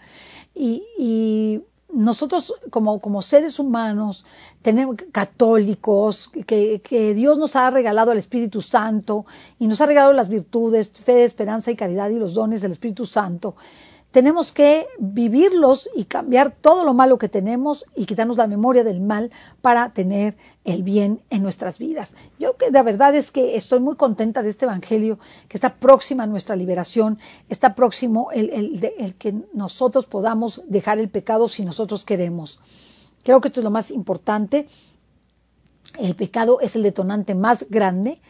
[0.54, 1.64] y
[1.94, 4.26] nosotros como, como seres humanos,
[4.62, 9.26] tenemos católicos, que, que, Dios nos ha regalado al Espíritu Santo
[9.60, 13.06] y nos ha regalado las virtudes, fe, esperanza y caridad y los dones del Espíritu
[13.06, 13.56] Santo,
[14.14, 19.02] tenemos que vivirlos y cambiar todo lo malo que tenemos y quitarnos la memoria del
[19.02, 22.16] mal para tener el bien en nuestras vidas.
[22.38, 25.18] Yo que de verdad es que estoy muy contenta de este Evangelio,
[25.50, 27.18] que está próxima a nuestra liberación,
[27.50, 32.60] está próximo el, el, el que nosotros podamos dejar el pecado si nosotros queremos.
[33.24, 34.68] Creo que esto es lo más importante.
[35.98, 38.22] El pecado es el detonante más grande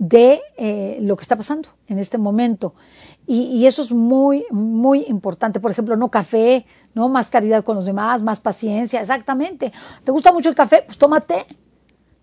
[0.00, 2.74] de eh, lo que está pasando en este momento.
[3.26, 5.60] Y, eso es muy, muy importante.
[5.60, 9.72] Por ejemplo, no café, no más caridad con los demás, más paciencia, exactamente.
[10.02, 10.82] ¿Te gusta mucho el café?
[10.84, 11.46] Pues tómate.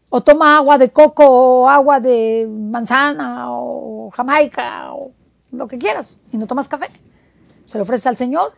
[0.09, 5.11] O toma agua de coco, o agua de manzana, o jamaica, o
[5.51, 6.87] lo que quieras, y no tomas café.
[7.67, 8.53] Se lo ofreces al Señor.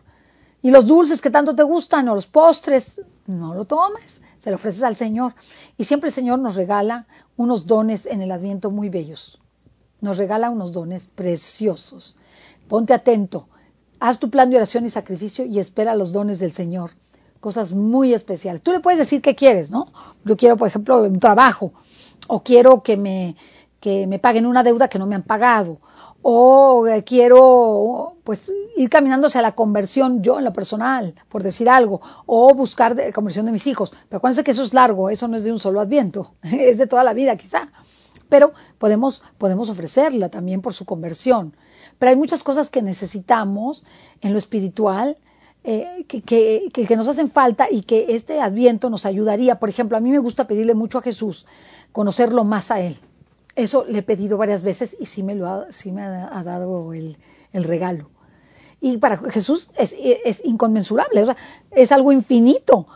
[0.62, 4.56] Y los dulces que tanto te gustan, o los postres, no lo tomes, se lo
[4.56, 5.34] ofreces al Señor.
[5.78, 9.40] Y siempre el Señor nos regala unos dones en el Adviento muy bellos.
[10.00, 12.16] Nos regala unos dones preciosos.
[12.68, 13.48] Ponte atento,
[14.00, 16.92] haz tu plan de oración y sacrificio y espera los dones del Señor.
[17.40, 18.62] Cosas muy especiales.
[18.62, 19.92] Tú le puedes decir qué quieres, ¿no?
[20.24, 21.72] Yo quiero, por ejemplo, un trabajo,
[22.28, 23.36] o quiero que me,
[23.80, 25.78] que me paguen una deuda que no me han pagado,
[26.22, 32.00] o quiero pues ir caminando hacia la conversión yo en lo personal, por decir algo,
[32.26, 33.92] o buscar de, conversión de mis hijos.
[34.08, 36.86] Pero acuérdense que eso es largo, eso no es de un solo adviento, es de
[36.86, 37.72] toda la vida quizá.
[38.28, 41.56] Pero podemos, podemos ofrecerla también por su conversión.
[41.98, 43.82] Pero hay muchas cosas que necesitamos
[44.20, 45.18] en lo espiritual
[45.64, 49.58] eh, que, que, que, nos hacen falta y que este adviento nos ayudaría.
[49.58, 51.46] Por ejemplo, a mí me gusta pedirle mucho a Jesús,
[51.90, 52.96] conocerlo más a Él.
[53.56, 56.44] Eso le he pedido varias veces y sí me, lo ha, sí me ha, ha
[56.44, 57.16] dado el,
[57.52, 58.08] el, regalo.
[58.80, 61.36] Y para Jesús es, es inconmensurable, o sea,
[61.70, 62.86] es algo infinito.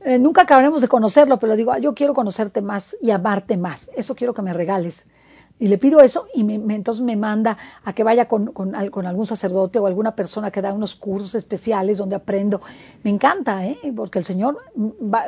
[0.00, 3.90] Eh, nunca acabaremos de conocerlo, pero digo, ah, yo quiero conocerte más y amarte más.
[3.96, 5.06] Eso quiero que me regales.
[5.58, 8.74] Y le pido eso y me, me, entonces me manda a que vaya con, con,
[8.74, 12.60] algún sacerdote o alguna persona que da unos cursos especiales donde aprendo.
[13.02, 13.78] Me encanta, ¿eh?
[13.96, 14.58] porque el Señor,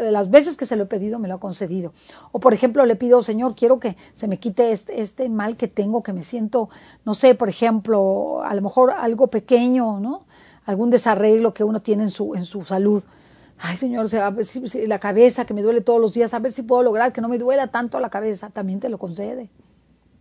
[0.02, 1.94] las veces que se lo he pedido, me lo ha concedido.
[2.30, 5.66] O por ejemplo, le pido, Señor, quiero que se me quite este, este mal que
[5.66, 6.68] tengo, que me siento,
[7.06, 10.26] no sé, por ejemplo, a lo mejor algo pequeño, ¿no?
[10.66, 13.02] Algún desarreglo que uno tiene en su, en su salud.
[13.56, 16.82] Ay, Señor, o la cabeza que me duele todos los días, a ver si puedo
[16.82, 18.50] lograr que no me duela tanto la cabeza.
[18.50, 19.48] También te lo concede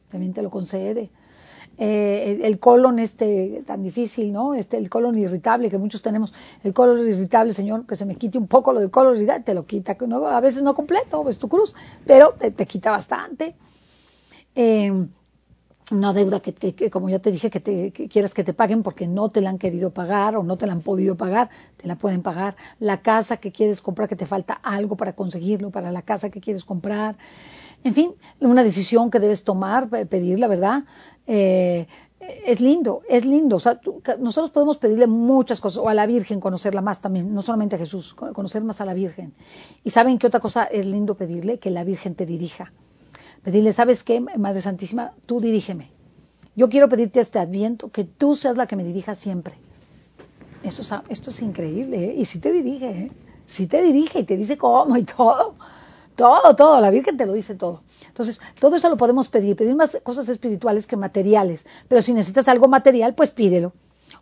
[0.09, 1.09] también te lo concede.
[1.79, 4.55] Eh, el, colon este tan difícil, ¿no?
[4.55, 8.39] Este, el colon irritable que muchos tenemos, el colon irritable, Señor, que se me quite
[8.39, 10.25] un poco lo del colon irritable, te lo quita, ¿no?
[10.27, 13.55] a veces no completo, es tu cruz, pero te, te quita bastante.
[14.55, 14.91] Eh,
[15.91, 18.53] una deuda que, te, que, como ya te dije, que, te, que quieras que te
[18.53, 21.49] paguen porque no te la han querido pagar o no te la han podido pagar,
[21.77, 22.57] te la pueden pagar.
[22.79, 26.41] La casa que quieres comprar, que te falta algo para conseguirlo, para la casa que
[26.41, 27.17] quieres comprar.
[27.87, 30.83] En fin, una decisión que debes tomar, pedir, la verdad.
[31.25, 31.87] Eh,
[32.19, 33.55] es lindo, es lindo.
[33.55, 33.79] O sea,
[34.19, 37.79] nosotros podemos pedirle muchas cosas, o a la Virgen conocerla más también, no solamente a
[37.79, 39.33] Jesús, conocer más a la Virgen.
[39.85, 42.73] Y saben que otra cosa es lindo pedirle, que la Virgen te dirija.
[43.41, 45.13] Pedirle, ¿sabes qué, Madre Santísima?
[45.25, 45.89] Tú dirígeme.
[46.57, 49.55] Yo quiero pedirte este adviento, que tú seas la que me dirija siempre.
[50.61, 52.15] Esto es, esto es increíble, ¿eh?
[52.17, 53.11] y si te dirige, ¿eh?
[53.45, 55.55] si te dirige y te dice cómo y todo,
[56.17, 57.83] todo, todo, la Virgen te lo dice todo.
[58.07, 62.49] Entonces, todo eso lo podemos pedir, pedir más cosas espirituales que materiales, pero si necesitas
[62.49, 63.71] algo material, pues pídelo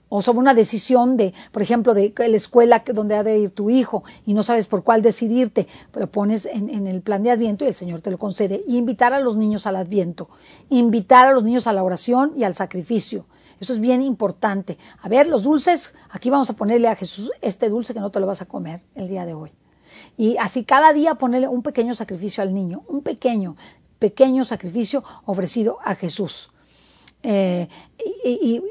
[0.10, 3.70] o sobre una decisión de, por ejemplo, de la escuela donde ha de ir tu
[3.70, 7.70] hijo y no sabes por cuál decidirte, pero pones en, el plan de Adviento y
[7.70, 8.64] el Señor te lo concede.
[8.68, 10.30] Y invitar a los niños al Adviento,
[10.70, 13.26] invitar a los niños a la oración y al sacrificio.
[13.60, 14.78] Eso es bien importante.
[15.02, 18.20] A ver, los dulces, aquí vamos a ponerle a Jesús este dulce que no te
[18.20, 19.52] lo vas a comer el día de hoy.
[20.18, 23.58] Y así cada día ponerle un pequeño sacrificio al niño, un pequeño,
[24.00, 26.52] pequeño sacrificio ofrecido a Jesús.
[27.24, 27.68] Eh,
[28.24, 28.62] y,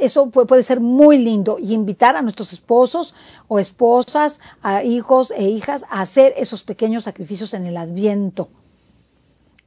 [0.00, 3.14] eso puede ser muy lindo y invitar a nuestros esposos
[3.48, 8.48] o esposas, a hijos e hijas a hacer esos pequeños sacrificios en el adviento.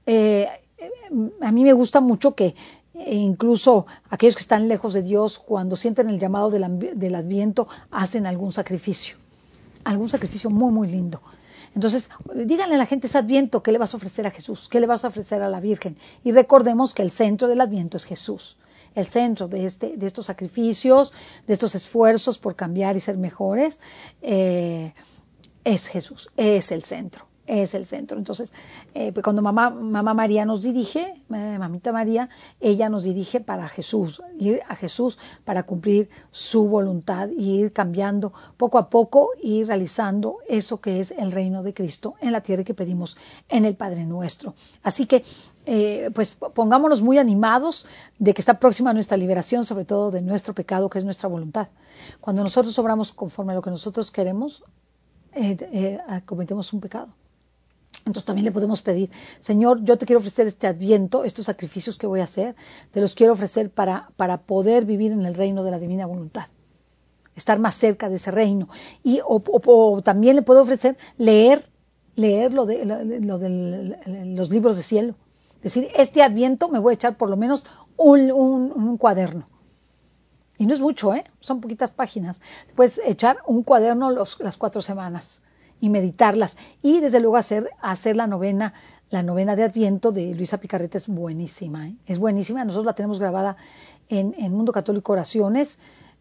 [0.05, 0.47] Eh,
[1.41, 2.55] a mí me gusta mucho que
[2.93, 6.65] eh, incluso aquellos que están lejos de Dios, cuando sienten el llamado del,
[6.95, 9.17] del adviento, hacen algún sacrificio,
[9.89, 11.21] algún sacrificio muy, muy lindo.
[11.75, 14.67] Entonces, díganle a la gente, es Adviento, ¿qué le vas a ofrecer a Jesús?
[14.69, 15.97] ¿Qué le vas a ofrecer a la Virgen?
[16.23, 18.57] Y recordemos que el centro del Adviento es Jesús
[18.95, 21.13] el centro de, este, de estos sacrificios,
[21.45, 23.79] de estos esfuerzos por cambiar y ser mejores,
[24.23, 24.91] eh,
[25.63, 28.17] es Jesús, es el centro es el centro.
[28.17, 28.53] Entonces,
[28.93, 32.29] eh, pues cuando mamá, mamá María nos dirige, eh, mamita María,
[32.59, 38.33] ella nos dirige para Jesús, ir a Jesús para cumplir su voluntad y ir cambiando
[38.57, 42.63] poco a poco y realizando eso que es el reino de Cristo en la tierra
[42.63, 43.17] que pedimos
[43.49, 44.53] en el Padre nuestro.
[44.83, 45.23] Así que,
[45.65, 47.85] eh, pues pongámonos muy animados
[48.19, 51.69] de que está próxima nuestra liberación, sobre todo de nuestro pecado, que es nuestra voluntad.
[52.19, 54.63] Cuando nosotros obramos conforme a lo que nosotros queremos,
[56.25, 57.09] cometemos un pecado.
[58.07, 62.07] Entonces también le podemos pedir, Señor, yo te quiero ofrecer este adviento, estos sacrificios que
[62.07, 62.55] voy a hacer,
[62.91, 66.47] te los quiero ofrecer para, para poder vivir en el reino de la divina voluntad,
[67.35, 68.69] estar más cerca de ese reino.
[69.03, 71.69] Y o, también le puedo ofrecer leer,
[72.15, 72.85] leer lo de,
[74.25, 75.15] los libros de cielo.
[75.61, 77.65] Decir, este adviento me voy a echar por lo menos
[77.97, 79.49] un, cuaderno.
[80.57, 81.25] Y no es mucho, ¿eh?
[81.41, 82.39] son poquitas páginas.
[82.73, 85.43] Puedes echar un cuaderno las cuatro semanas
[85.79, 86.57] y meditarlas.
[86.81, 88.73] Y desde luego hacer, hacer la novena,
[89.09, 91.95] la novena de Adviento de Luisa Picarreta es buenísima, ¿eh?
[92.05, 92.63] es buenísima.
[92.65, 93.57] Nosotros la tenemos grabada
[94.09, 95.79] en, en Mundo Católico Oraciones.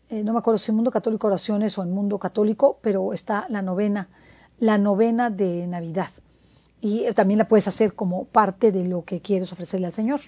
[0.08, 3.46] Eh, no me acuerdo si en Mundo Católico Oraciones o en Mundo Católico, pero está
[3.48, 4.08] la novena,
[4.58, 6.10] la novena de Navidad.
[6.80, 10.20] Y eh, también la puedes hacer como parte de lo que quieres ofrecerle al Señor.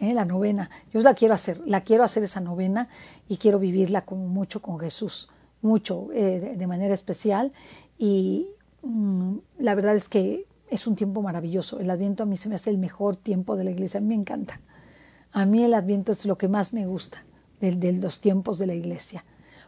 [0.00, 0.70] la novena.
[0.92, 2.88] Yo la quiero hacer, la quiero hacer esa novena
[3.28, 5.28] y quiero vivirla con, mucho con Jesús,
[5.62, 7.52] mucho, de manera especial
[7.98, 8.48] y
[8.82, 11.80] mm, la verdad es que es un tiempo maravilloso.
[11.80, 14.08] El Adviento a mí se me hace el mejor tiempo de la iglesia, a mí
[14.08, 14.60] me encanta.
[15.32, 17.24] A mí el Adviento es lo que más me gusta
[17.60, 19.24] de, los tiempos de la iglesia,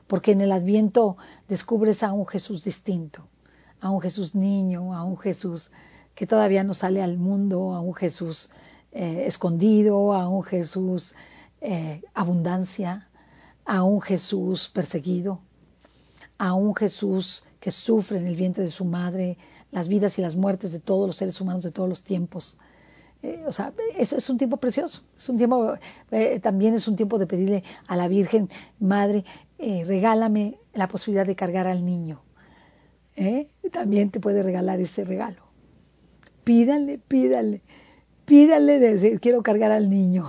[0.07, 1.17] porque en el Adviento
[1.49, 3.27] descubres a un Jesús distinto,
[3.81, 5.71] a un Jesús niño, a un Jesús
[6.15, 8.51] que todavía no sale al mundo, a un Jesús
[8.93, 11.15] eh, escondido, a un Jesús
[11.61, 13.09] eh, abundancia,
[13.65, 15.41] a un Jesús perseguido,
[16.39, 19.37] a un Jesús que sufre en el vientre de su madre
[19.71, 22.59] las vidas y las muertes de todos los seres humanos de todos los tiempos.
[23.23, 25.75] Eh, o sea, es, es, un tiempo precioso, es un tiempo,
[26.11, 29.25] eh, también es un tiempo de pedirle a la Virgen Madre,
[29.59, 32.23] eh, regálame la posibilidad de cargar al niño.
[33.71, 35.43] También te puede regalar ese regalo.
[36.43, 37.61] Pídale, pídale,
[38.25, 40.27] pídale de decir, quiero cargar al niño.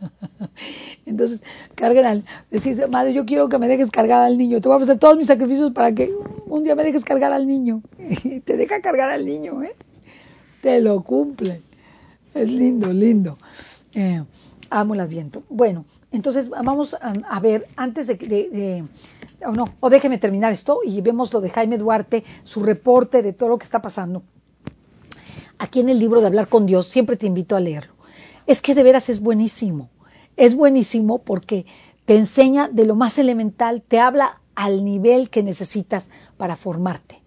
[1.06, 1.42] Entonces,
[1.74, 4.76] cargan al, decir, madre, yo quiero que me dejes cargar al niño, te voy a
[4.76, 6.14] ofrecer todos mis sacrificios para que
[6.46, 7.82] un día me dejes cargar al niño.
[8.44, 9.74] Te deja cargar al niño, ¿eh?
[10.62, 11.60] Te lo cumple.
[12.34, 13.38] Es lindo, lindo.
[13.94, 14.22] Eh,
[14.70, 15.42] amo el adviento.
[15.48, 18.84] Bueno, entonces vamos a, ver, antes de, de,
[19.46, 23.32] o no, o déjeme terminar esto y vemos lo de Jaime Duarte, su reporte de
[23.32, 24.22] todo lo que está pasando.
[25.58, 27.94] Aquí en el libro de Hablar con Dios, siempre te invito a leerlo.
[28.46, 29.90] Es que de veras es buenísimo
[30.36, 31.66] es buenísimo porque
[32.04, 37.22] te enseña de lo más elemental, te habla al nivel que necesitas para formarte.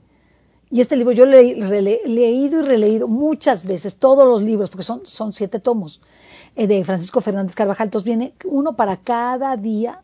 [0.70, 1.56] Y este libro yo lo he
[2.06, 6.02] leído y releído muchas veces, todos los libros, porque son, son siete tomos,
[6.56, 7.88] eh, de Francisco Fernández Carvajal.
[7.88, 10.02] Entonces viene uno para cada día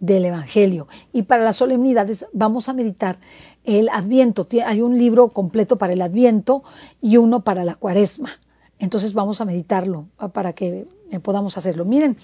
[0.00, 0.88] del Evangelio.
[1.12, 3.18] Y para las solemnidades vamos a meditar
[3.64, 4.46] el Adviento.
[4.64, 6.62] Hay un libro completo para el Adviento
[7.02, 8.30] y uno para la Cuaresma.
[8.78, 11.84] Entonces vamos a meditarlo para que eh, podamos hacerlo.
[11.84, 12.16] Miren,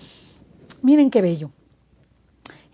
[0.83, 1.51] miren qué bello.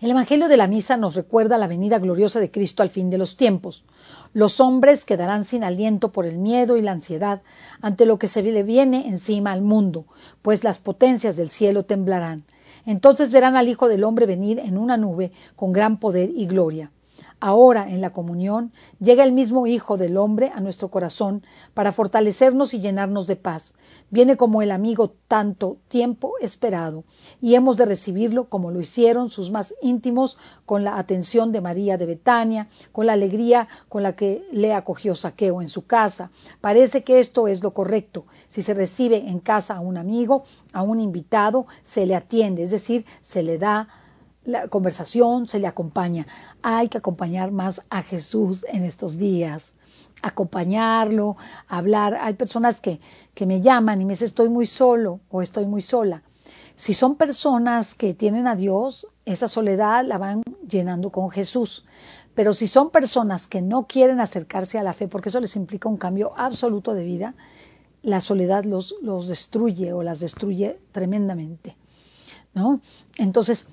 [0.01, 3.17] El Evangelio de la Misa nos recuerda la venida gloriosa de Cristo al fin de
[3.17, 3.83] los tiempos.
[4.31, 7.41] Los hombres quedarán sin aliento por el miedo y la ansiedad
[7.81, 10.05] ante lo que se le viene encima al mundo,
[10.41, 12.43] pues las potencias del cielo temblarán.
[12.85, 16.91] Entonces verán al Hijo del Hombre venir en una nube con gran poder y gloria.
[17.41, 22.73] Ahora, en la comunión, llega el mismo Hijo del Hombre a nuestro corazón para fortalecernos
[22.73, 23.75] y llenarnos de paz.
[24.09, 27.05] Viene como el amigo tanto tiempo esperado
[27.39, 31.97] y hemos de recibirlo como lo hicieron sus más íntimos con la atención de María
[31.97, 36.31] de Betania, con la alegría con la que le acogió Saqueo en su casa.
[36.59, 38.25] Parece que esto es lo correcto.
[38.47, 42.71] Si se recibe en casa a un amigo, a un invitado, se le atiende, es
[42.71, 43.87] decir, se le da
[44.49, 46.27] la conversación se le acompaña.
[46.61, 49.75] Hay que acompañar más a Jesús en estos días,
[50.21, 52.15] acompañarlo, hablar.
[52.15, 52.99] Hay personas que,
[53.33, 56.23] que me llaman y me dicen estoy muy solo o estoy muy sola.
[56.75, 61.85] Si son personas que tienen a Dios, esa soledad la van llenando con Jesús.
[62.35, 65.89] Pero si son personas que no quieren acercarse a la fe, porque eso les implica
[65.89, 67.35] un cambio absoluto de vida,
[68.01, 71.75] la soledad los, los destruye o las destruye tremendamente.
[72.53, 72.81] ¿no?
[73.17, 73.67] Entonces,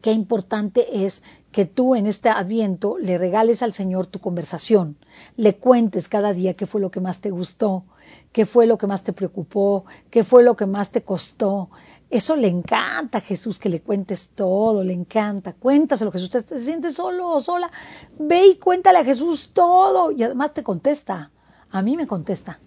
[0.00, 4.96] qué importante es que tú en este adviento le regales al Señor tu conversación,
[5.36, 7.84] le cuentes cada día qué fue lo que más te gustó,
[8.32, 11.70] qué fue lo que más te preocupó, qué fue lo que más te costó.
[12.10, 15.54] Eso le encanta a Jesús, que le cuentes todo, le encanta.
[15.54, 17.70] Cuéntaselo, Jesús, te, te sientes solo o sola.
[18.18, 20.10] Ve y cuéntale a Jesús todo.
[20.12, 21.30] Y además te contesta.
[21.70, 22.60] A mí me contesta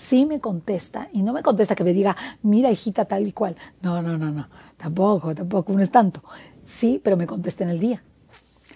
[0.00, 3.54] sí me contesta y no me contesta que me diga, mira hijita tal y cual.
[3.82, 6.22] No, no, no, no, tampoco, tampoco, no es tanto.
[6.64, 8.02] Sí, pero me contesta en el día.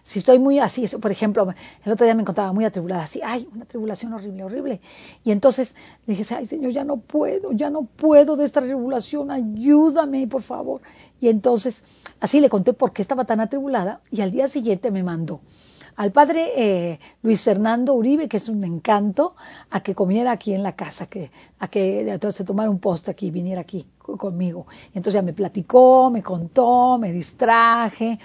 [0.02, 1.48] Si estoy muy así, por ejemplo,
[1.82, 4.80] el otro día me encontraba muy atribulada, así, ay, una tribulación horrible, horrible.
[5.24, 5.74] Y entonces
[6.06, 10.82] dije, ay Señor, ya no puedo, ya no puedo de esta tribulación, ayúdame, por favor.
[11.22, 11.84] Y entonces
[12.20, 15.40] así le conté por qué estaba tan atribulada y al día siguiente me mandó
[15.96, 19.34] al padre eh, Luis Fernando Uribe, que es un encanto,
[19.70, 23.30] a que comiera aquí en la casa, que, a que se tomara un post aquí,
[23.30, 24.66] viniera aquí conmigo.
[24.88, 28.18] Entonces ya me platicó, me contó, me distraje,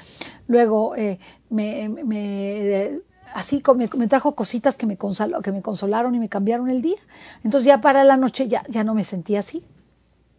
[0.47, 3.01] luego eh, me, me
[3.33, 6.97] así me, me, trajo cositas que me, que me consolaron y me cambiaron el día.
[7.43, 9.63] Entonces ya para la noche ya, ya no me sentía así,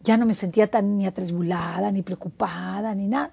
[0.03, 3.31] ya no me sentía tan ni atribulada, ni preocupada, ni nada.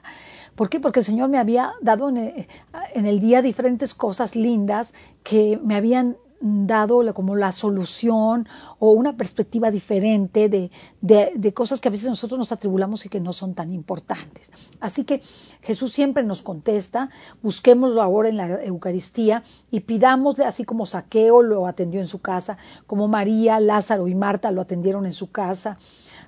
[0.57, 0.79] ¿Por qué?
[0.79, 6.17] Porque el Señor me había dado en el, día diferentes cosas lindas que me habían
[6.39, 8.47] dado como la solución
[8.79, 13.19] o una perspectiva diferente de, de, cosas que a veces nosotros nos atribulamos y que
[13.19, 14.51] no son tan importantes.
[14.79, 15.21] Así que
[15.61, 17.11] Jesús siempre nos contesta,
[17.43, 22.57] busquémoslo ahora en la Eucaristía y pidámosle, así como Saqueo lo atendió en su casa,
[22.87, 25.77] como María, Lázaro y Marta lo atendieron en su casa,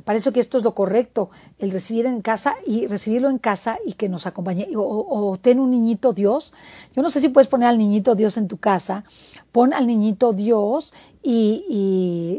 [0.05, 3.93] Parece que esto es lo correcto, el recibir en casa y recibirlo en casa y
[3.93, 4.67] que nos acompañe.
[4.75, 6.53] O, o, ten un niñito Dios.
[6.95, 9.03] Yo no sé si puedes poner al niñito Dios en tu casa.
[9.51, 11.65] Pon al niñito Dios y,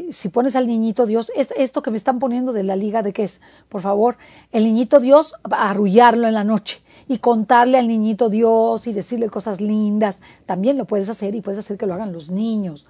[0.09, 3.03] y, si pones al niñito Dios, es esto que me están poniendo de la liga
[3.03, 4.17] de qué es, por favor,
[4.51, 9.61] el niñito Dios, arrullarlo en la noche y contarle al niñito Dios y decirle cosas
[9.61, 10.21] lindas.
[10.45, 12.85] También lo puedes hacer y puedes hacer que lo hagan los niños.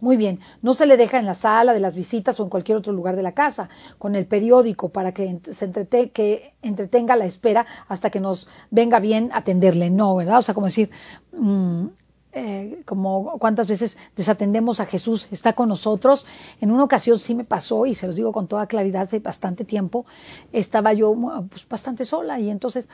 [0.00, 2.78] Muy bien, no se le deja en la sala de las visitas o en cualquier
[2.78, 5.70] otro lugar de la casa, con el periódico para que se
[6.12, 9.90] que entretenga la espera hasta que nos venga bien atenderle.
[9.90, 10.38] No, ¿verdad?
[10.38, 10.90] O sea, como decir,
[11.32, 11.86] mmm,
[12.32, 16.26] eh, como cuántas veces desatendemos a Jesús, está con nosotros.
[16.60, 19.64] En una ocasión sí me pasó, y se los digo con toda claridad, hace bastante
[19.64, 20.06] tiempo,
[20.52, 21.14] estaba yo
[21.50, 22.88] pues, bastante sola y entonces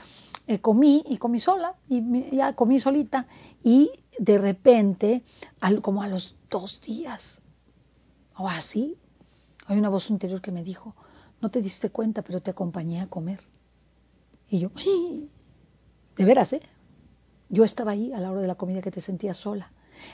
[0.47, 3.27] eh, comí y comí sola, y ya comí solita,
[3.63, 5.23] y de repente,
[5.61, 7.43] al, como a los dos días
[8.37, 8.99] o así,
[9.67, 10.95] hay una voz interior que me dijo,
[11.41, 13.41] no te diste cuenta, pero te acompañé a comer.
[14.49, 14.71] Y yo,
[16.17, 16.61] de veras, ¿eh?
[17.49, 19.73] Yo estaba ahí a la hora de la comida que te sentías sola.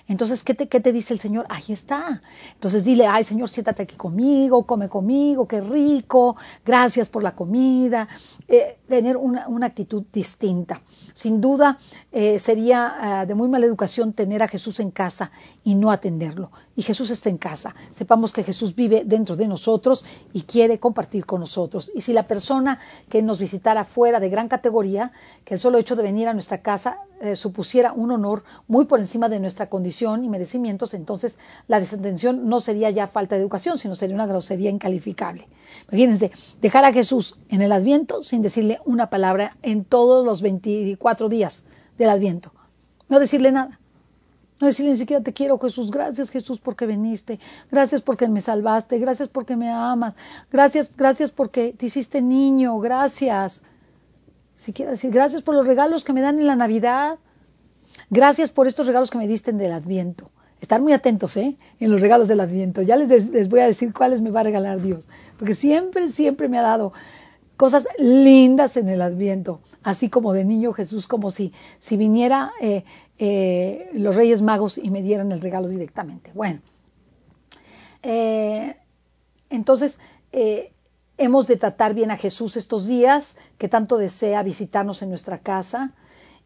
[0.08, 1.46] Entonces, ¿qué te, ¿qué te dice el Señor?
[1.48, 2.20] Ahí está.
[2.54, 8.08] Entonces dile, ay Señor, siéntate aquí conmigo, come conmigo, qué rico, gracias por la comida.
[8.48, 10.82] Eh, tener una, una, actitud distinta.
[11.14, 11.78] Sin duda,
[12.10, 15.30] eh, sería uh, de muy mala educación tener a Jesús en casa
[15.64, 16.50] y no atenderlo.
[16.76, 17.74] Y Jesús está en casa.
[17.90, 21.90] Sepamos que Jesús vive dentro de nosotros y quiere compartir con nosotros.
[21.94, 25.12] Y si la persona que nos visitara fuera de gran categoría,
[25.44, 28.98] que el solo hecho de venir a nuestra casa eh, supusiera un honor muy por
[28.98, 33.78] encima de nuestra condición y merecimientos, entonces la desatención no sería ya falta de educación,
[33.78, 35.46] sino sería una grosería incalificable.
[35.88, 41.28] Imagínense, dejar a Jesús en el Adviento sin decirle una palabra en todos los 24
[41.28, 41.62] días
[41.96, 42.52] del Adviento.
[43.08, 43.78] No decirle nada.
[44.60, 47.38] No decirle ni siquiera te quiero Jesús, gracias Jesús porque viniste,
[47.70, 50.16] gracias porque me salvaste, gracias porque me amas,
[50.50, 53.62] gracias, gracias porque te hiciste niño, gracias.
[54.62, 57.18] Si quiere decir, gracias por los regalos que me dan en la Navidad.
[58.10, 60.30] Gracias por estos regalos que me diste en el Adviento.
[60.60, 61.56] Están muy atentos, ¿eh?
[61.80, 62.80] En los regalos del Adviento.
[62.80, 65.08] Ya les, les voy a decir cuáles me va a regalar Dios.
[65.36, 66.92] Porque siempre, siempre me ha dado
[67.56, 72.84] cosas lindas en el Adviento, así como de niño Jesús, como si, si viniera eh,
[73.18, 76.30] eh, los Reyes Magos y me dieran el regalo directamente.
[76.34, 76.60] Bueno,
[78.04, 78.76] eh,
[79.50, 79.98] entonces
[81.22, 85.92] hemos de tratar bien a Jesús estos días, que tanto desea visitarnos en nuestra casa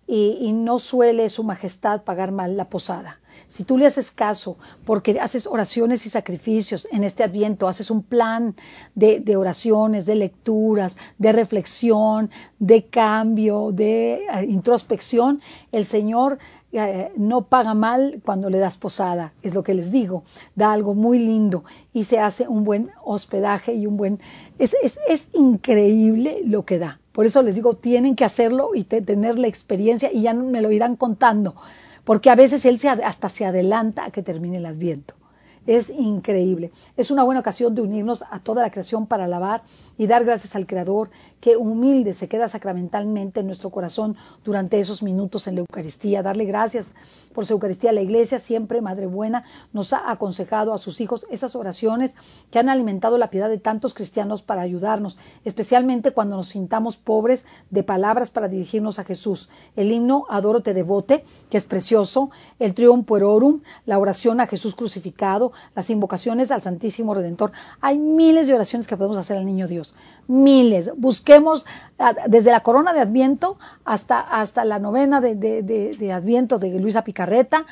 [0.06, 3.20] y, no suele su majestad pagar mal la posada.
[3.48, 8.02] Si tú le haces caso porque haces oraciones y sacrificios en este adviento, haces un
[8.02, 8.54] plan
[8.94, 16.38] de, oraciones, de lecturas, de reflexión, de cambio, de eh, introspección, el Señor
[16.72, 20.94] eh, no paga mal cuando le das posada, es lo que les digo, da algo
[20.94, 24.20] muy lindo y se hace un buen hospedaje y un buen...
[24.58, 24.74] Es,
[25.08, 27.00] es increíble lo que da.
[27.12, 30.70] Por eso les digo, tienen que hacerlo y tener la experiencia y ya me lo
[30.70, 31.54] irán contando,
[32.04, 35.14] porque a veces él se, hasta se adelanta a que termine el adviento.
[35.66, 36.70] Es increíble.
[36.96, 39.62] Es una buena ocasión de unirnos a toda la creación para alabar
[39.98, 41.10] y dar gracias al Creador
[41.40, 46.22] que humilde se queda sacramentalmente en nuestro corazón durante esos minutos en la Eucaristía.
[46.22, 46.92] Darle gracias
[47.34, 47.92] por su Eucaristía.
[47.92, 52.14] La Iglesia, siempre Madre Buena, nos ha aconsejado a sus hijos esas oraciones
[52.50, 57.44] que han alimentado la piedad de tantos cristianos para ayudarnos, especialmente cuando nos sintamos pobres
[57.70, 59.48] de palabras para dirigirnos a Jesús.
[59.76, 64.74] El himno Adoro te devote, que es precioso, el Trium Puerorum, la oración a Jesús
[64.74, 67.52] crucificado, las invocaciones al Santísimo Redentor.
[67.80, 69.94] Hay miles de oraciones que podemos hacer al Niño Dios,
[70.26, 70.90] miles.
[70.96, 71.35] Busquemos
[72.28, 77.64] desde la corona de Adviento hasta, hasta la novena de, de Adviento de Luisa Picarreta,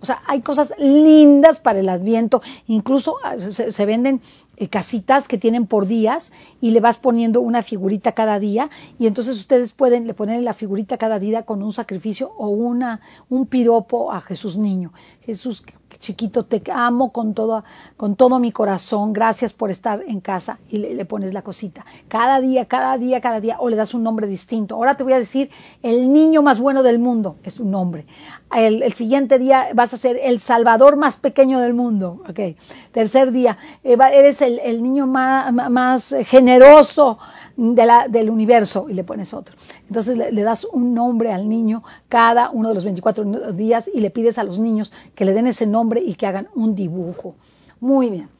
[0.00, 2.40] o sea, hay cosas lindas para el adviento.
[2.66, 4.20] Incluso ah, se, venden
[4.56, 9.06] eh, casitas que tienen por días y le vas poniendo una figurita cada día y
[9.06, 13.46] entonces ustedes pueden le poner la figurita cada día con un sacrificio o una un
[13.46, 14.92] piropo a Jesús niño.
[15.22, 15.64] Jesús
[16.00, 17.64] chiquito, te amo con todo,
[17.96, 21.84] con todo mi corazón, gracias por estar en casa y le, pones la cosita.
[22.08, 24.76] Cada día, cada día, cada día, o le das un nombre distinto.
[24.76, 25.50] Ahora te voy a decir,
[25.82, 28.06] el niño más bueno del mundo es un nombre.
[28.54, 32.22] El, siguiente día vas a ser el salvador más pequeño del mundo.
[32.28, 32.56] Okay.
[32.92, 37.18] Tercer día, eh, eres el, niño más, más generoso
[37.58, 39.56] del universo y le pones otro.
[39.88, 44.10] Entonces le, das un nombre al niño cada uno de los 24 días y le
[44.10, 47.34] pides a los niños que le den ese nombre y que hagan un dibujo.
[47.80, 48.37] Muy bien.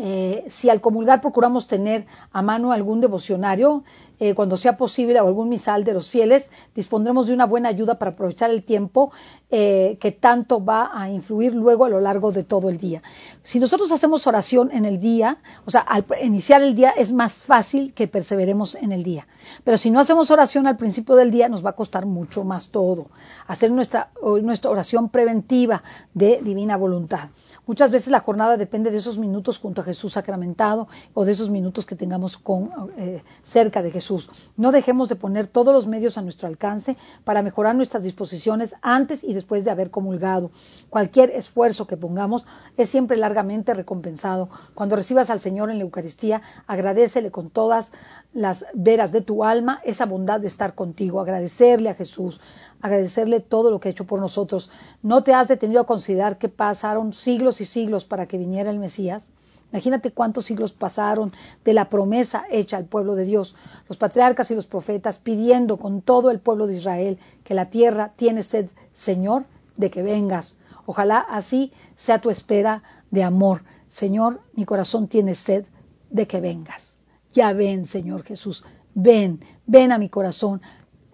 [0.00, 3.82] Eh, si al comulgar procuramos tener a mano algún devocionario,
[4.20, 7.98] eh, cuando sea posible, o algún misal de los fieles, dispondremos de una buena ayuda
[7.98, 9.10] para aprovechar el tiempo
[9.50, 13.02] eh, que tanto va a influir luego a lo largo de todo el día.
[13.42, 17.42] Si nosotros hacemos oración en el día, o sea, al iniciar el día es más
[17.42, 19.26] fácil que perseveremos en el día.
[19.64, 22.68] Pero si no hacemos oración al principio del día, nos va a costar mucho más
[22.68, 23.06] todo.
[23.48, 24.10] Hacer nuestra,
[24.42, 25.82] nuestra oración preventiva
[26.14, 27.30] de divina voluntad.
[27.68, 31.50] Muchas veces la jornada depende de esos minutos junto a Jesús sacramentado o de esos
[31.50, 34.30] minutos que tengamos con, eh, cerca de Jesús.
[34.56, 39.22] No dejemos de poner todos los medios a nuestro alcance para mejorar nuestras disposiciones antes
[39.22, 40.50] y después de haber comulgado.
[40.88, 42.46] Cualquier esfuerzo que pongamos
[42.78, 44.48] es siempre largamente recompensado.
[44.74, 47.92] Cuando recibas al Señor en la Eucaristía, agradecele con todas
[48.32, 52.40] las veras de tu alma esa bondad de estar contigo, agradecerle a Jesús,
[52.80, 54.70] agradecerle todo lo que ha hecho por nosotros.
[55.02, 58.78] ¿No te has detenido a considerar que pasaron siglos y siglos para que viniera el
[58.78, 59.32] Mesías?
[59.72, 61.32] Imagínate cuántos siglos pasaron
[61.64, 63.54] de la promesa hecha al pueblo de Dios,
[63.86, 68.12] los patriarcas y los profetas pidiendo con todo el pueblo de Israel que la tierra
[68.16, 69.44] tiene sed, Señor,
[69.76, 70.56] de que vengas.
[70.86, 73.62] Ojalá así sea tu espera de amor.
[73.88, 75.66] Señor, mi corazón tiene sed
[76.08, 76.98] de que vengas.
[77.34, 78.64] Ya ven, Señor Jesús,
[78.94, 80.62] ven, ven a mi corazón,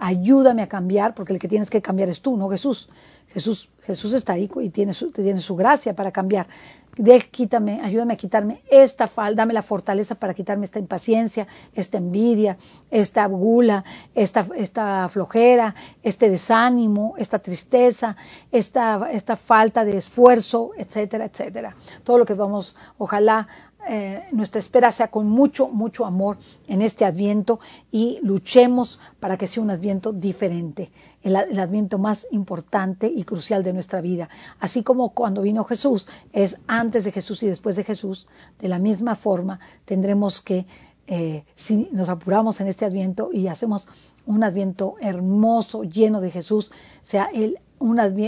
[0.05, 2.90] ayúdame a cambiar, porque el que tienes que cambiar es tú, no Jesús.
[3.32, 6.46] Jesús, Jesús está ahí y tiene su, tiene su gracia para cambiar.
[6.96, 11.98] De, quítame, ayúdame a quitarme esta falta, dame la fortaleza para quitarme esta impaciencia, esta
[11.98, 12.57] envidia,
[12.90, 13.82] esta gula,
[14.14, 15.74] esta, esta flojera,
[16.05, 18.14] este desánimo, esta tristeza,
[18.52, 21.74] esta, esta falta de esfuerzo, etcétera, etcétera.
[22.05, 23.48] Todo lo que vamos, ojalá
[23.87, 27.61] eh, nuestra espera sea con mucho, mucho amor en este adviento
[27.91, 30.91] y luchemos para que sea un adviento diferente,
[31.22, 34.28] el, adviento más importante y crucial de nuestra vida.
[34.59, 38.26] Así como cuando vino Jesús, es antes de Jesús y después de Jesús,
[38.59, 40.66] de la misma forma tendremos que,
[41.07, 43.89] eh, si nos apuramos en este adviento y hacemos
[44.24, 46.72] un adviento hermoso, lleno de Jesús,
[47.03, 47.59] sea el,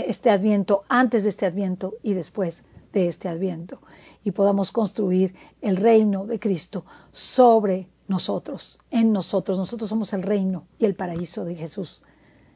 [0.05, 3.79] este adviento antes de este adviento y después de este adviento
[4.27, 9.57] y podamos construir el reino de Cristo sobre nosotros, en nosotros.
[9.57, 12.03] Nosotros somos el reino y el paraíso de Jesús.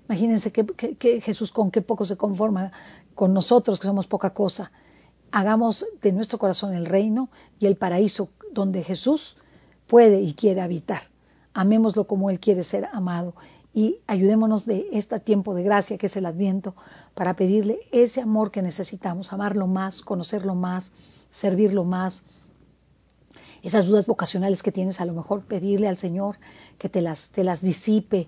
[0.09, 2.74] Imagínense que, Jesús con qué poco se conforma
[3.15, 4.74] con nosotros, que somos poca cosa.
[5.32, 9.38] Hagamos de nuestro corazón el reino y el paraíso donde Jesús
[9.88, 11.03] puede y quiere habitar.
[11.53, 13.34] Amémoslo como Él quiere ser amado
[13.74, 16.76] y ayudémonos de este tiempo de gracia que es el Adviento
[17.13, 20.91] para pedirle ese amor que necesitamos, amarlo más, conocerlo más,
[21.32, 22.23] servirlo más.
[23.63, 26.38] Esas dudas vocacionales que tienes, a lo mejor pedirle al Señor
[26.77, 28.27] que te las, te las disipe,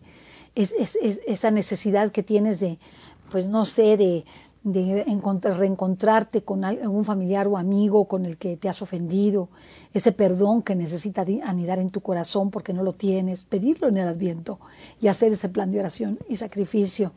[0.55, 0.97] es, es,
[1.27, 2.77] esa necesidad que tienes de,
[3.31, 4.25] pues no sé, de,
[4.63, 9.49] de reencontrarte con algún familiar o amigo con el que te has ofendido,
[9.93, 14.07] ese perdón que necesita anidar en tu corazón porque no lo tienes, pedirlo en el
[14.07, 14.59] adviento
[15.01, 17.11] y hacer ese plan de oración y sacrificio.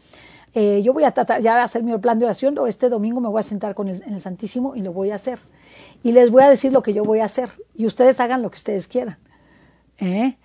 [0.55, 3.21] Eh, yo voy a tratar ya a hacer mi plan de oración, o este domingo
[3.21, 5.39] me voy a sentar con el, en el Santísimo y lo voy a hacer.
[6.03, 8.51] Y les voy a decir lo que yo voy a hacer y ustedes hagan lo
[8.51, 9.19] que ustedes quieran.
[9.99, 10.37] ¿eh?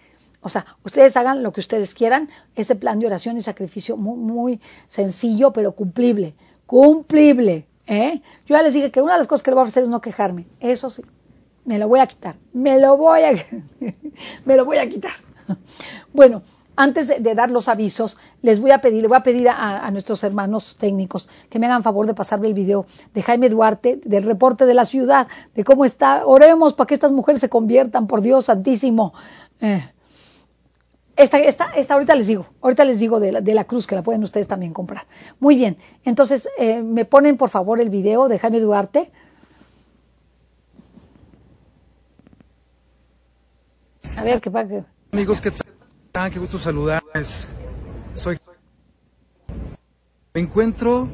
[0.41, 4.18] O sea, ustedes hagan lo que ustedes quieran, ese plan de oración y sacrificio muy,
[4.18, 6.36] muy sencillo pero cumplible
[6.72, 7.68] cumplible.
[7.86, 8.22] ¿eh?
[8.45, 9.89] Yo ya les dije que una de las cosas que le voy a hacer es
[9.89, 10.47] no quejarme.
[10.62, 11.04] Eso sí,
[11.66, 12.38] me lo voy a quitar.
[12.54, 13.34] Me lo voy a,
[14.45, 15.12] me lo voy a quitar.
[16.14, 16.43] Bueno,
[16.76, 20.24] antes de, dar los avisos, les voy a pedir, le voy a pedir a, nuestros
[20.24, 24.65] hermanos técnicos que me hagan favor de pasarme el video de Jaime Duarte, del reporte
[24.65, 26.26] de la ciudad, de cómo está.
[26.26, 29.13] Oremos para que estas mujeres se conviertan, por Dios santísimo.
[29.59, 29.84] Eh,
[31.17, 33.95] esta, esta, esta, ahorita les digo, ahorita les digo de la, de la, cruz que
[33.95, 35.05] la pueden ustedes también comprar.
[35.39, 39.11] Muy bien, entonces eh, me ponen por favor el video de Jaime Duarte.
[44.17, 44.86] A ver, qué pasa.
[45.11, 45.51] Amigos, ¿qué?
[46.14, 47.47] Qué gusto saludarles.
[48.16, 48.38] Soy.
[50.34, 51.07] Me encuentro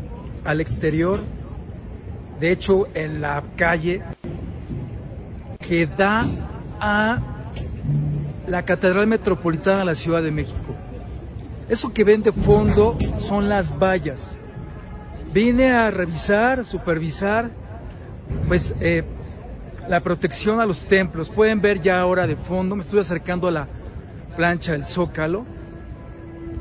[0.44, 1.20] al exterior,
[2.40, 4.02] de hecho, en la calle
[5.60, 6.26] que da
[6.80, 7.20] a
[8.48, 10.76] la Catedral Metropolitana de la Ciudad de México.
[11.70, 14.20] Eso que ven de fondo son las vallas.
[15.32, 17.52] Vine a revisar, supervisar,
[18.48, 19.04] pues eh,
[19.88, 21.30] la protección a los templos.
[21.30, 23.68] Pueden ver ya ahora de fondo, me estoy acercando a la
[24.38, 25.46] plancha del Zócalo.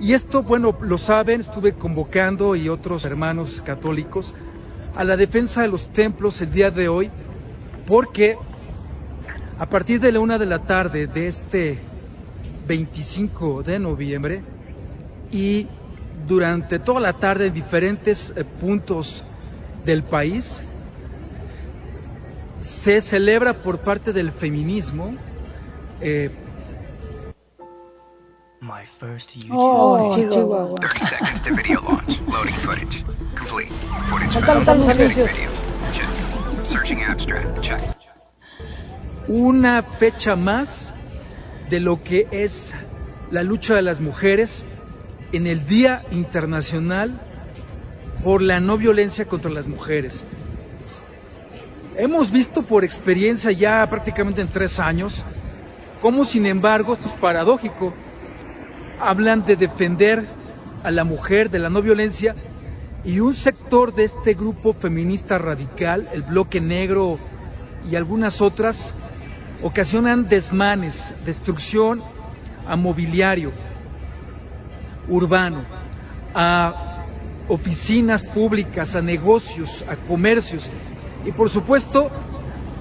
[0.01, 4.35] Y esto, bueno, lo saben, estuve convocando y otros hermanos católicos
[4.97, 7.11] a la defensa de los templos el día de hoy,
[7.87, 8.37] porque
[9.59, 11.79] a partir de la una de la tarde de este
[12.67, 14.43] 25 de noviembre
[15.31, 15.67] y
[16.27, 19.23] durante toda la tarde en diferentes eh, puntos
[19.85, 20.63] del país
[22.61, 25.15] se celebra por parte del feminismo
[26.01, 26.31] eh,
[28.67, 30.15] My first YouTube Oh.
[30.17, 30.77] Chihuahua.
[30.81, 32.19] 30 seconds to video launch.
[32.27, 33.05] Loading footage.
[33.35, 33.69] Complete.
[34.11, 34.79] Footage Faltan found.
[34.79, 35.37] los Editing anuncios.
[35.37, 35.51] video.
[35.97, 36.67] Check.
[36.67, 37.61] Searching abstract.
[37.63, 37.83] Check.
[39.29, 40.95] una fecha más
[41.69, 42.75] de lo que es
[43.33, 44.65] la lucha de las mujeres
[45.33, 47.13] en el Día Internacional
[48.23, 50.23] por la no violencia contra las mujeres.
[51.97, 55.25] Hemos visto por experiencia ya prácticamente en tres años
[56.01, 57.93] cómo, sin embargo, esto es paradójico,
[59.01, 60.27] hablan de defender
[60.83, 62.35] a la mujer de la no violencia
[63.05, 67.19] y un sector de este grupo feminista radical, el bloque negro
[67.91, 68.95] y algunas otras,
[69.63, 72.01] ocasionan desmanes, destrucción
[72.67, 73.53] a mobiliario
[75.09, 75.63] urbano,
[76.35, 77.05] a
[77.49, 80.71] oficinas públicas, a negocios, a comercios
[81.25, 82.11] y por supuesto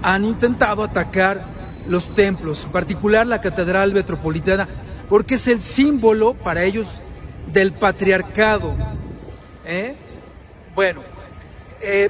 [0.02, 1.46] han intentado atacar
[1.88, 4.68] los templos, en particular la Catedral Metropolitana,
[5.10, 7.02] porque es el símbolo para ellos
[7.52, 8.76] del patriarcado.
[9.66, 9.96] ¿eh?
[10.74, 11.02] Bueno,
[11.82, 12.10] eh,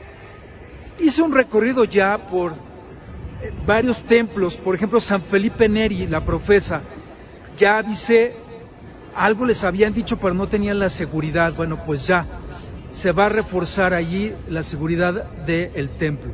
[1.00, 6.82] hice un recorrido ya por eh, varios templos, por ejemplo San Felipe Neri, la profesa,
[7.58, 8.34] ya avisé,
[9.16, 12.26] algo les habían dicho pero no tenían la seguridad, bueno pues ya,
[12.90, 16.32] se va a reforzar allí la seguridad del templo.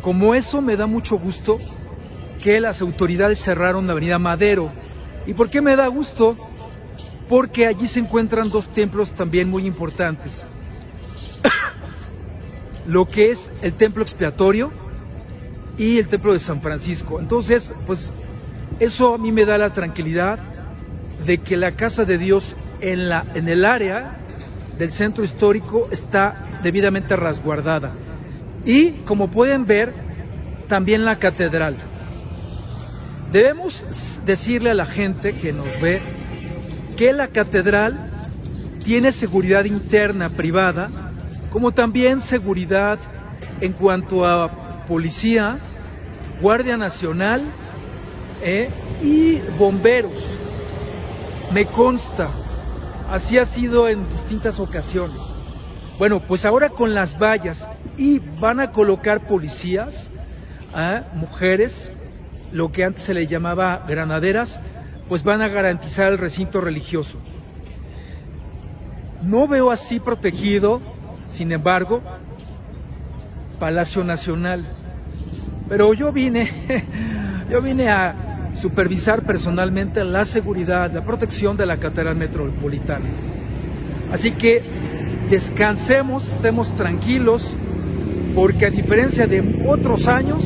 [0.00, 1.58] Como eso me da mucho gusto
[2.42, 4.70] que las autoridades cerraron la avenida Madero.
[5.26, 6.36] ¿Y por qué me da gusto?
[7.28, 10.46] Porque allí se encuentran dos templos también muy importantes.
[12.86, 14.72] Lo que es el templo expiatorio
[15.76, 17.18] y el templo de San Francisco.
[17.20, 18.12] Entonces, pues
[18.78, 20.38] eso a mí me da la tranquilidad
[21.24, 24.18] de que la casa de Dios en, la, en el área
[24.78, 27.92] del centro histórico está debidamente resguardada.
[28.64, 29.92] Y como pueden ver,
[30.68, 31.76] también la catedral.
[33.32, 33.84] Debemos
[34.24, 36.00] decirle a la gente que nos ve
[36.96, 38.10] que la catedral
[38.84, 40.90] tiene seguridad interna privada,
[41.50, 42.98] como también seguridad
[43.60, 45.58] en cuanto a policía,
[46.40, 47.42] Guardia Nacional
[48.42, 48.70] eh,
[49.02, 50.36] y bomberos.
[51.52, 52.28] Me consta,
[53.10, 55.20] así ha sido en distintas ocasiones.
[55.98, 60.10] Bueno, pues ahora con las vallas y van a colocar policías,
[60.74, 61.02] ¿ah?
[61.14, 61.90] mujeres,
[62.56, 64.60] lo que antes se le llamaba granaderas,
[65.10, 67.18] pues van a garantizar el recinto religioso.
[69.22, 70.80] No veo así protegido,
[71.28, 72.00] sin embargo,
[73.60, 74.64] Palacio Nacional.
[75.68, 76.50] Pero yo vine,
[77.50, 83.04] yo vine a supervisar personalmente la seguridad, la protección de la Catedral Metropolitana.
[84.10, 84.62] Así que
[85.28, 87.54] descansemos, estemos tranquilos,
[88.34, 90.40] porque a diferencia de otros años,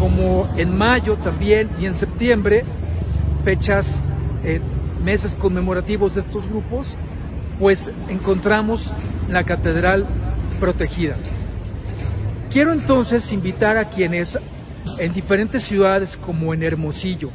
[0.00, 2.64] como en mayo también y en septiembre,
[3.44, 4.00] fechas,
[4.42, 4.58] eh,
[5.04, 6.96] meses conmemorativos de estos grupos,
[7.58, 8.90] pues encontramos
[9.28, 10.06] la catedral
[10.58, 11.16] protegida.
[12.50, 14.38] Quiero entonces invitar a quienes
[14.98, 17.28] en diferentes ciudades como en Hermosillo,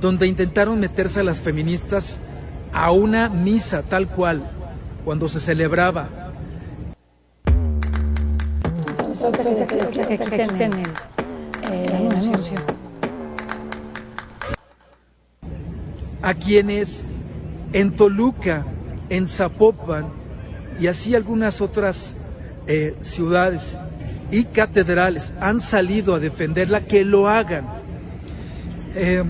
[0.00, 2.18] donde intentaron meterse a las feministas
[2.72, 4.42] a una misa tal cual,
[5.04, 6.08] cuando se celebraba.
[16.22, 17.04] A quienes
[17.72, 18.64] en Toluca,
[19.08, 20.06] en Zapopan
[20.78, 22.14] y así algunas otras
[22.66, 23.76] eh, ciudades
[24.30, 27.66] y catedrales han salido a defenderla, que lo hagan.
[28.94, 29.24] Eh,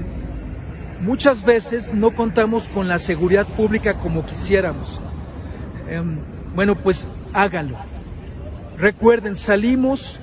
[1.01, 5.01] muchas veces no contamos con la seguridad pública como quisiéramos.
[6.55, 7.77] Bueno, pues háganlo.
[8.79, 10.21] Recuerden, salimos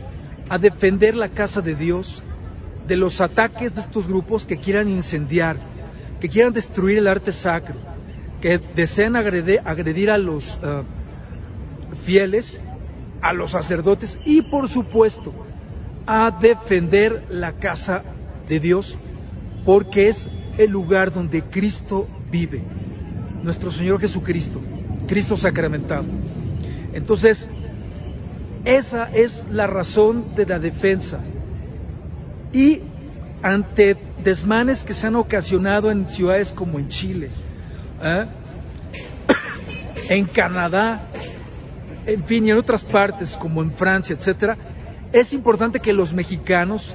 [0.50, 2.24] a defender la casa de Dios
[2.88, 5.58] de los ataques de estos grupos que quieran incendiar,
[6.22, 7.76] que quieran destruir el arte sacro,
[8.41, 10.84] que desean agredir, a los eh,
[12.06, 12.60] fieles,
[13.22, 15.34] a los sacerdotes y por supuesto
[16.06, 18.04] a defender la casa
[18.48, 18.98] de Dios,
[19.66, 22.62] porque es el lugar donde Cristo vive,
[23.43, 24.62] nuestro Señor Jesucristo,
[25.08, 26.06] Cristo sacramentado.
[26.93, 27.50] Entonces,
[28.68, 31.20] esa es la razón de la defensa.
[32.51, 32.82] Y
[33.41, 37.30] ante desmanes que se han ocasionado en ciudades como en Chile,
[38.03, 38.26] ¿eh?
[40.09, 41.07] en Canadá,
[42.05, 44.57] en fin, y en otras partes como en Francia, etcétera,
[45.13, 46.93] es importante que los mexicanos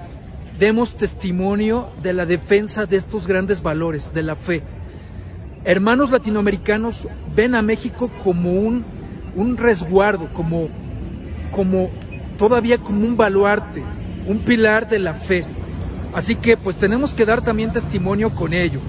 [0.58, 4.62] demos testimonio de la defensa de estos grandes valores, de la fe.
[5.64, 8.84] Hermanos latinoamericanos ven a México como un,
[9.34, 10.68] un resguardo, como,
[11.52, 11.90] como
[12.36, 13.82] todavía como un baluarte,
[14.26, 15.44] un pilar de la fe.
[16.14, 18.80] Así que pues tenemos que dar también testimonio con ello.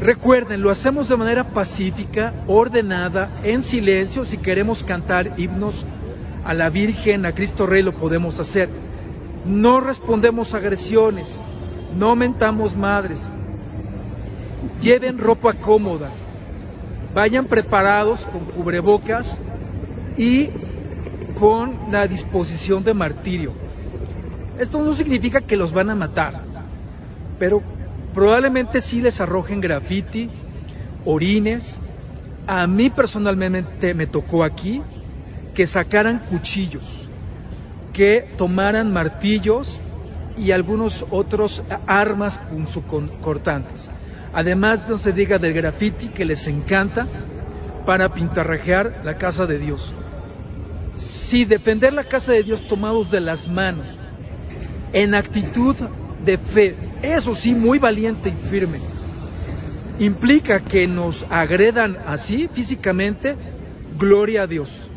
[0.00, 4.24] Recuerden, lo hacemos de manera pacífica, ordenada, en silencio.
[4.24, 5.84] Si queremos cantar himnos
[6.44, 8.70] a la Virgen, a Cristo Rey, lo podemos hacer.
[9.44, 11.42] No respondemos agresiones,
[11.98, 13.28] no mentamos madres.
[14.80, 16.08] Lleven ropa cómoda,
[17.14, 19.38] vayan preparados con cubrebocas
[20.16, 20.48] y
[21.40, 23.52] con la disposición de martirio.
[24.58, 26.42] Esto no significa que los van a matar,
[27.38, 27.62] pero
[28.12, 30.28] probablemente sí les arrojen graffiti,
[31.06, 31.78] orines.
[32.46, 34.82] A mí personalmente me tocó aquí
[35.54, 37.08] que sacaran cuchillos,
[37.94, 39.80] que tomaran martillos
[40.36, 43.90] y algunos otros armas punzocortantes.
[44.34, 47.06] Además, no se diga del graffiti que les encanta
[47.86, 49.94] para pintarrajear la casa de Dios.
[50.96, 53.98] Si defender la casa de Dios tomados de las manos,
[54.92, 55.76] en actitud
[56.24, 58.80] de fe, eso sí, muy valiente y firme.
[59.98, 63.36] Implica que nos agredan así físicamente,
[63.98, 64.88] gloria a Dios.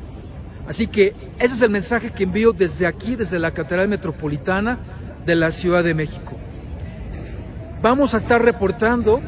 [0.67, 4.79] Así que ese es el mensaje que envío desde aquí, desde la Catedral Metropolitana
[5.25, 6.37] de la Ciudad de México.
[7.81, 9.21] Vamos a estar reportando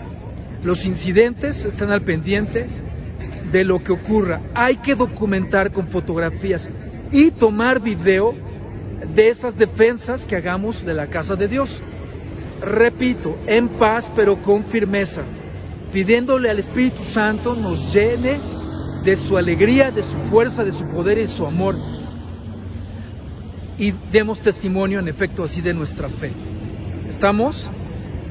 [0.64, 2.68] los incidentes, están al pendiente
[3.52, 4.42] de lo que ocurra.
[4.54, 6.70] Hay que documentar con fotografías
[7.12, 8.34] y tomar video
[9.14, 11.82] de esas defensas que hagamos de la casa de Dios
[12.62, 15.22] repito, en paz pero con firmeza,
[15.94, 18.40] pidiéndole al Espíritu Santo nos llene
[19.04, 21.76] de su alegría, de su fuerza, de su poder y su amor.
[23.78, 26.32] Y demos testimonio en efecto así de nuestra fe.
[27.08, 27.70] ¿Estamos?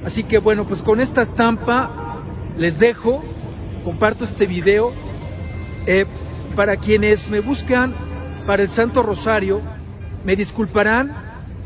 [0.04, 2.22] Así que bueno, pues con esta estampa
[2.58, 3.22] les dejo,
[3.84, 4.92] comparto este video.
[5.86, 6.06] Eh,
[6.56, 7.92] para quienes me buscan
[8.46, 9.60] para el Santo Rosario,
[10.24, 11.14] me disculparán,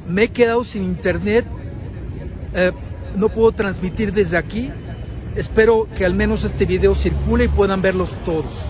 [0.08, 1.44] me he quedado sin internet
[2.54, 2.72] eh,
[3.16, 4.70] no puedo transmitir desde aquí.
[5.36, 8.64] Espero que al menos este video circule y puedan verlos todos.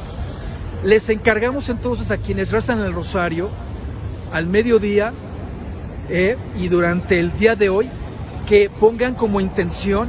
[0.84, 3.48] Les encargamos entonces a quienes rezan el rosario
[4.32, 5.12] al mediodía
[6.08, 7.88] eh, y durante el día de hoy
[8.48, 10.08] que pongan como intención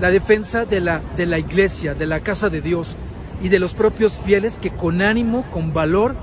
[0.00, 2.96] la defensa de la, de la iglesia, de la casa de Dios
[3.40, 6.14] y de los propios fieles que con ánimo, con valor,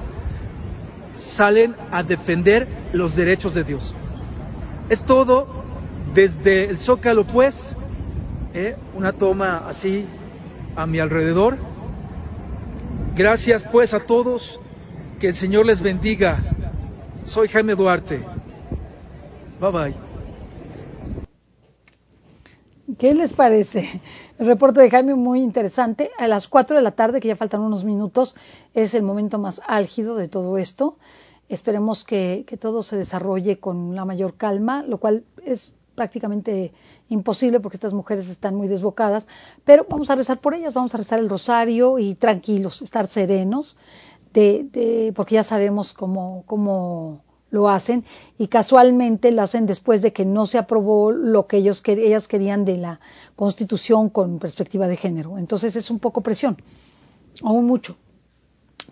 [1.11, 3.93] salen a defender los derechos de Dios.
[4.89, 5.47] Es todo
[6.13, 7.75] desde el zócalo, pues,
[8.53, 8.75] ¿eh?
[8.93, 10.05] una toma así
[10.75, 11.57] a mi alrededor.
[13.15, 14.59] Gracias, pues, a todos.
[15.19, 16.43] Que el Señor les bendiga.
[17.25, 18.21] Soy Jaime Duarte.
[19.59, 20.06] Bye bye.
[22.95, 24.01] ¿Qué les parece?
[24.39, 26.09] El reporte de Jaime muy interesante.
[26.17, 28.35] A las 4 de la tarde, que ya faltan unos minutos,
[28.73, 30.97] es el momento más álgido de todo esto.
[31.49, 36.71] Esperemos que, que todo se desarrolle con la mayor calma, lo cual es prácticamente
[37.09, 39.27] imposible porque estas mujeres están muy desbocadas,
[39.65, 43.75] pero vamos a rezar por ellas, vamos a rezar el rosario y tranquilos, estar serenos,
[44.31, 48.03] de, de, porque ya sabemos cómo, cómo lo hacen
[48.37, 52.65] y casualmente lo hacen después de que no se aprobó lo que ellos ellas querían
[52.65, 52.99] de la
[53.35, 55.37] Constitución con perspectiva de género.
[55.37, 56.57] Entonces es un poco presión,
[57.41, 57.95] o mucho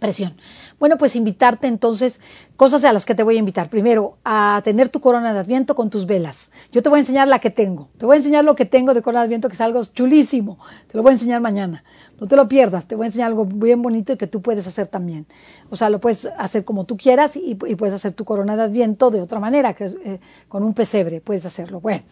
[0.06, 0.36] presión.
[0.80, 2.22] Bueno, pues invitarte entonces,
[2.58, 3.70] cosas a las que te voy a invitar.
[3.70, 6.51] Primero, a tener tu corona de Adviento con tus velas.
[6.72, 7.89] Yo te voy a enseñar la que tengo.
[7.97, 10.60] Te voy a enseñar lo que tengo de corona de Adviento, que es algo chulísimo.
[10.88, 11.84] Te lo voy a enseñar mañana.
[12.20, 14.66] No te lo pierdas, te voy a enseñar algo bien bonito y que tú puedes
[14.68, 15.26] hacer también.
[15.70, 19.12] O sea, lo puedes hacer como tú quieras y, puedes hacer tu corona de Adviento
[19.12, 21.82] de otra manera, que eh, con un pesebre, puedes hacerlo.
[21.82, 22.03] Bueno,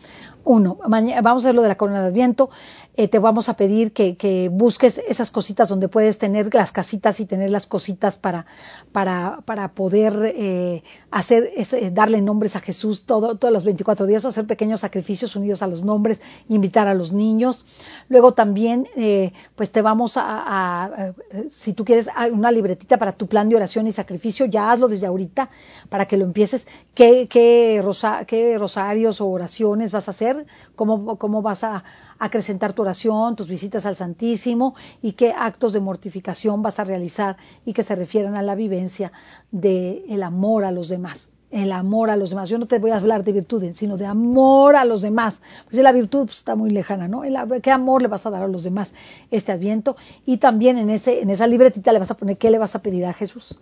[0.43, 2.49] uno, mañana, vamos a hacer lo de la corona de Adviento.
[2.95, 7.19] Eh, te vamos a pedir que, que, busques esas cositas donde puedes tener las casitas
[7.21, 7.82] y tener las cositas
[8.21, 8.45] para,
[8.91, 11.51] para, para poder eh, hacer,
[11.91, 15.67] darle nombres a Jesús todo, todos los 24 días, o hacer pequeños sacrificios unidos a
[15.67, 17.65] los nombres, invitar a los niños.
[18.09, 21.13] Luego también, eh, pues te vamos a, a,
[21.49, 25.07] si tú quieres una libretita para tu plan de oración y sacrificio, ya hazlo desde
[25.07, 25.49] ahorita
[25.89, 26.67] para que lo empieces.
[26.93, 27.83] ¿Qué, qué,
[28.27, 30.45] qué rosarios o oraciones vas a hacer?
[30.75, 31.83] ¿Cómo, cómo vas a
[32.25, 37.37] acrecentar tu oración, tus visitas al Santísimo y qué actos de mortificación vas a realizar
[37.65, 39.11] y que se refieran a la vivencia
[39.51, 42.49] del el amor a los demás el amor a los demás.
[42.49, 45.41] Yo no te voy a hablar de virtudes, sino de amor a los demás.
[45.69, 47.21] Pues la virtud pues, está muy lejana, ¿no?
[47.61, 48.93] ¿Qué amor le vas a dar a los demás
[49.29, 49.95] este adviento?
[50.25, 52.81] Y también en, ese, en esa libretita le vas a poner qué le vas a
[52.81, 53.59] pedir a Jesús.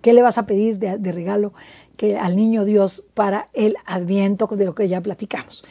[0.00, 1.52] ¿Qué le vas a pedir de, de regalo
[1.96, 5.64] que, al niño Dios para el adviento de lo que ya platicamos?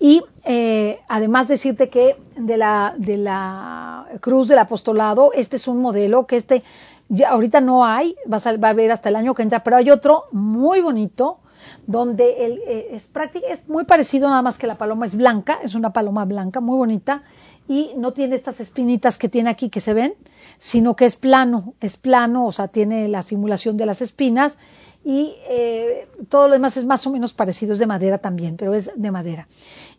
[0.00, 5.80] Y eh, además decirte que de la, de la cruz del apostolado, este es un
[5.80, 6.62] modelo que este
[7.08, 9.76] ya ahorita no hay, vas a, va a ver hasta el año que entra, pero
[9.76, 11.38] hay otro muy bonito
[11.86, 13.10] donde el, eh, es,
[13.50, 16.76] es muy parecido, nada más que la paloma es blanca, es una paloma blanca muy
[16.76, 17.22] bonita
[17.66, 20.14] y no tiene estas espinitas que tiene aquí que se ven,
[20.58, 24.58] sino que es plano, es plano, o sea, tiene la simulación de las espinas
[25.04, 28.74] y eh, todo lo demás es más o menos parecido, es de madera también, pero
[28.74, 29.48] es de madera.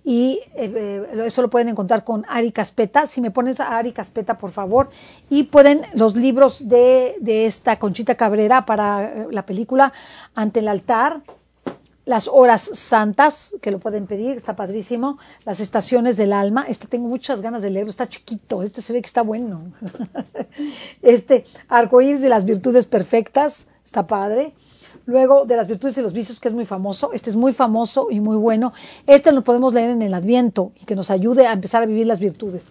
[0.04, 3.06] Y eh, eso lo pueden encontrar con Ari Caspeta.
[3.06, 4.90] Si me pones a Ari Caspeta, por favor.
[5.30, 9.94] Y pueden los libros de, de esta Conchita Cabrera para eh, la película
[10.36, 11.22] Ante el altar,
[12.10, 17.08] las horas santas, que lo pueden pedir, está padrísimo, las estaciones del alma, este tengo
[17.08, 19.72] muchas ganas de leerlo, está chiquito, este se ve que está bueno,
[21.04, 24.54] este arcoíris de las virtudes perfectas, está padre,
[25.06, 28.08] luego de las virtudes y los vicios, que es muy famoso, este es muy famoso
[28.10, 28.74] y muy bueno,
[29.08, 32.08] este lo podemos leer en el Adviento y que nos ayude a empezar a vivir
[32.08, 32.70] las virtudes.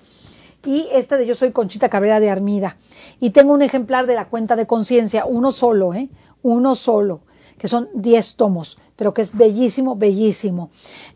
[0.64, 2.76] Y este de Yo soy Conchita Cabrera de Armida.
[3.20, 6.08] Y tengo un ejemplar de la cuenta de conciencia, uno solo, ¿eh?
[6.42, 7.20] Uno solo,
[7.58, 10.70] que son 10 tomos, pero que es bellísimo, bellísimo.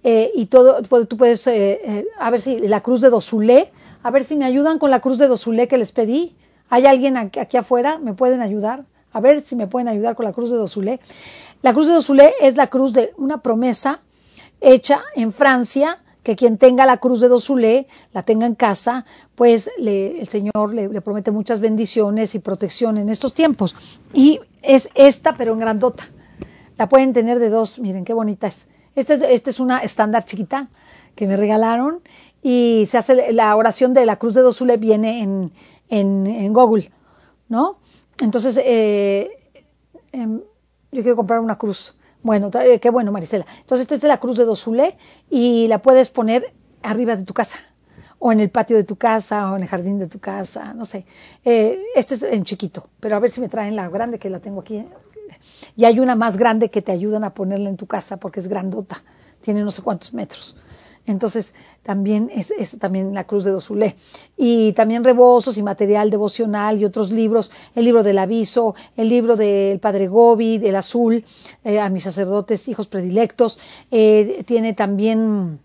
[0.05, 3.73] Eh, y todo, tú puedes, eh, eh, a ver si la cruz de Dosulé,
[4.03, 6.35] a ver si me ayudan con la cruz de Dosulé que les pedí.
[6.69, 7.99] ¿Hay alguien aquí, aquí afuera?
[7.99, 8.85] ¿Me pueden ayudar?
[9.13, 11.01] A ver si me pueden ayudar con la cruz de Dosulé.
[11.63, 14.01] La cruz de Dosulé es la cruz de una promesa
[14.61, 19.05] hecha en Francia, que quien tenga la cruz de Dosulé, la tenga en casa,
[19.35, 23.75] pues le, el Señor le, promete muchas bendiciones y protección en estos tiempos.
[24.15, 26.09] Y es esta, pero en grandota.
[26.79, 28.69] La pueden tener de dos, miren qué bonita es.
[28.95, 30.69] Esta es, es una estándar chiquita
[31.17, 32.01] que me regalaron
[32.43, 35.53] y se hace la oración de la cruz de Dosulé viene en,
[35.89, 36.91] en, en Google,
[37.49, 37.79] ¿no?
[38.23, 39.31] Entonces, eh,
[40.13, 40.41] eh,
[40.93, 41.97] yo quiero comprar una cruz.
[42.23, 43.45] Bueno, eh, qué bueno, Marisela.
[43.61, 44.97] Entonces, esta es la cruz de Dosule
[45.29, 46.53] y la puedes poner
[46.83, 47.59] arriba de tu casa,
[48.21, 50.85] o en el patio de tu casa, o en el jardín de tu casa, no
[50.85, 51.05] sé.
[51.45, 54.39] Eh, este es en chiquito, pero a ver si me traen la grande que la
[54.39, 54.87] tengo aquí.
[55.77, 58.47] Y hay una más grande que te ayudan a ponerla en tu casa porque es
[58.47, 59.03] grandota,
[59.41, 60.57] tiene no sé cuántos metros.
[61.07, 63.97] Entonces, también es, es, también la Cruz de Dosulé.
[64.37, 69.37] Y también rebozos y material devocional y otros libros, el libro del aviso, el libro
[69.37, 71.25] del Padre Gobi, del Azul,
[71.65, 73.59] eh, a mis sacerdotes, hijos predilectos.
[73.91, 75.59] Eh, tiene también,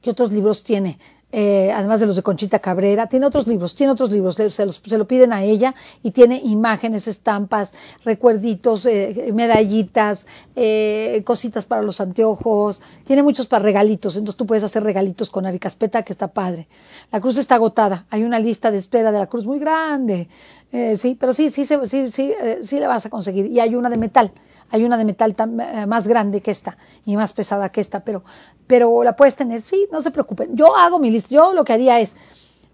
[0.00, 0.98] ¿qué otros libros tiene?
[1.30, 4.82] Eh, además de los de Conchita Cabrera, tiene otros libros, tiene otros libros, se, los,
[4.84, 7.74] se lo piden a ella y tiene imágenes, estampas,
[8.04, 10.26] recuerditos, eh, medallitas,
[10.56, 15.44] eh, cositas para los anteojos, tiene muchos para regalitos, entonces tú puedes hacer regalitos con
[15.44, 16.66] Aricaspeta, que está padre.
[17.12, 20.28] La cruz está agotada, hay una lista de espera de la cruz muy grande,
[20.70, 23.46] eh, sí, pero sí, sí, sí, sí, sí, eh, sí la vas a conseguir.
[23.46, 24.32] Y hay una de metal,
[24.70, 28.00] hay una de metal tan, eh, más grande que esta y más pesada que esta,
[28.00, 28.24] pero,
[28.66, 30.56] pero la puedes tener, sí, no se preocupen.
[30.56, 32.14] Yo hago mi lista, yo lo que haría es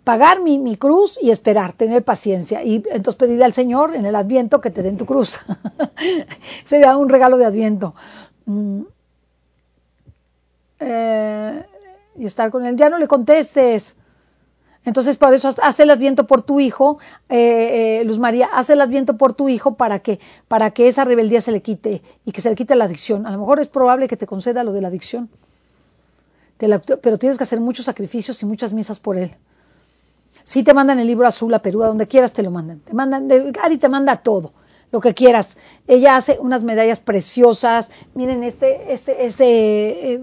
[0.05, 2.63] pagar mi, mi cruz y esperar, tener paciencia.
[2.63, 5.41] Y entonces pedirle al Señor en el Adviento que te den tu cruz.
[6.65, 7.95] Sería un regalo de Adviento.
[8.45, 8.83] Mm.
[10.81, 11.65] Eh,
[12.17, 12.77] y estar con él.
[12.77, 13.97] Ya no le contestes.
[14.85, 18.81] Entonces, por eso haz el adviento por tu hijo, eh, eh, Luz María, haz el
[18.81, 22.41] adviento por tu hijo para que, para que esa rebeldía se le quite y que
[22.41, 23.27] se le quite la adicción.
[23.27, 25.31] A lo mejor es probable que te conceda lo de la adicción,
[26.59, 29.35] pero tienes que hacer muchos sacrificios y muchas misas por él.
[30.45, 32.81] Si te mandan el libro azul a Perú, a donde quieras te lo mandan.
[32.81, 33.29] Te mandan,
[33.63, 34.53] Ari te manda todo,
[34.93, 35.57] lo que quieras.
[35.87, 37.91] Ella hace unas medallas preciosas.
[38.13, 40.21] Miren, este, este, ese, eh,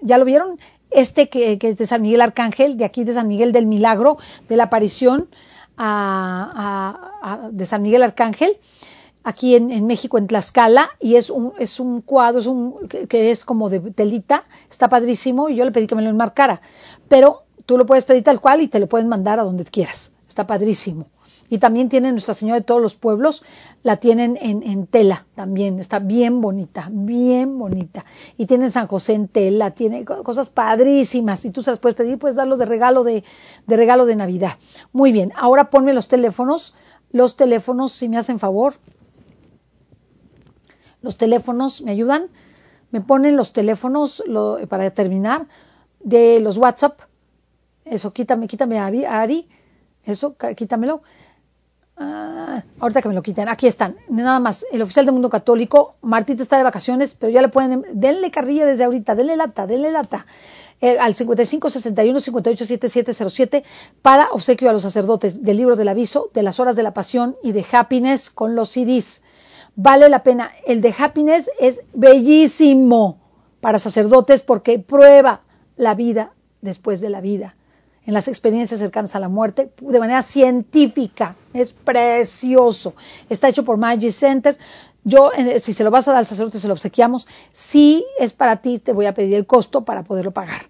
[0.00, 0.58] ¿ya lo vieron?
[0.90, 4.18] Este que, que, es de San Miguel Arcángel, de aquí de San Miguel del Milagro,
[4.48, 5.28] de la aparición
[5.76, 8.56] a, a, a, de San Miguel Arcángel,
[9.24, 13.06] aquí en, en, México, en Tlaxcala, y es un, es un cuadro es un, que,
[13.06, 16.60] que, es como de telita, está padrísimo, y yo le pedí que me lo enmarcara,
[17.08, 20.12] pero tú lo puedes pedir tal cual y te lo pueden mandar a donde quieras,
[20.28, 21.06] está padrísimo.
[21.50, 23.42] Y también tiene Nuestra Señora de todos los pueblos,
[23.82, 28.04] la tienen en, en, tela también, está bien bonita, bien bonita.
[28.36, 32.18] Y tienen San José en tela, tiene cosas padrísimas y tú se las puedes pedir,
[32.18, 33.24] puedes darlo de regalo de,
[33.66, 34.58] de regalo de Navidad.
[34.92, 36.74] Muy bien, ahora ponme los teléfonos,
[37.12, 38.74] los teléfonos, si me hacen favor.
[41.00, 42.28] Los teléfonos, ¿me ayudan?
[42.90, 45.46] Me ponen los teléfonos lo, para terminar
[46.00, 47.00] de los WhatsApp.
[47.84, 49.48] Eso, quítame, quítame Ari, Ari.
[50.04, 51.02] Eso, quítamelo.
[52.00, 55.96] Ah, ahorita que me lo quiten, aquí están, nada más, el oficial del mundo católico,
[56.00, 59.90] Martita está de vacaciones, pero ya le pueden, denle carrilla desde ahorita, denle lata, denle
[59.90, 60.24] lata,
[60.80, 63.64] eh, al 55 61 58 7707
[64.00, 67.34] para obsequio a los sacerdotes del libro del aviso, de las horas de la pasión
[67.42, 69.22] y de happiness con los CDs.
[69.74, 73.18] Vale la pena, el de happiness es bellísimo
[73.60, 75.40] para sacerdotes porque prueba
[75.76, 77.56] la vida después de la vida
[78.08, 81.36] en las experiencias cercanas a la muerte de manera científica.
[81.52, 82.94] Es precioso.
[83.28, 84.56] Está hecho por Magic Center.
[85.04, 87.28] Yo, si se lo vas a dar al sacerdote, se lo obsequiamos.
[87.52, 90.62] Si es para ti, te voy a pedir el costo para poderlo pagar.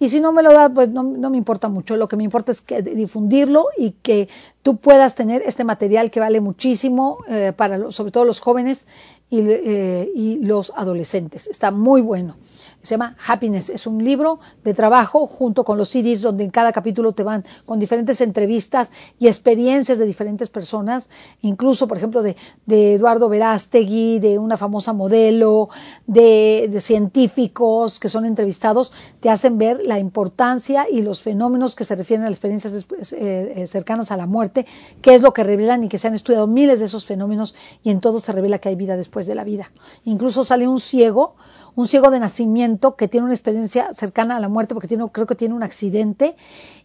[0.00, 1.94] Y si no me lo das, pues no, me importa mucho.
[1.94, 4.28] Lo que me importa es que difundirlo y que
[4.62, 8.88] tú puedas tener este material que vale muchísimo eh, para los, sobre todo los jóvenes
[9.30, 11.46] eh, y los adolescentes.
[11.46, 12.34] Está muy bueno
[12.82, 13.68] se llama Happiness.
[13.68, 17.44] Es un libro de trabajo junto con los CDs donde en cada capítulo te van
[17.66, 21.10] con diferentes entrevistas y experiencias de diferentes personas,
[21.42, 25.68] incluso, por ejemplo, de, de Eduardo Verástegui, de una famosa modelo,
[26.06, 31.94] de, científicos que son entrevistados, te hacen ver la importancia y los fenómenos que se
[31.94, 34.66] refieren a las experiencias eh, eh, cercanas a la muerte,
[35.02, 37.90] qué es lo que revelan y que se han estudiado miles de esos fenómenos y
[37.90, 39.70] en todos se revela que hay vida después de la vida.
[40.04, 41.36] Incluso sale un ciego
[41.74, 45.26] un ciego de nacimiento que tiene una experiencia cercana a la muerte porque tiene, creo
[45.26, 46.36] que tiene un accidente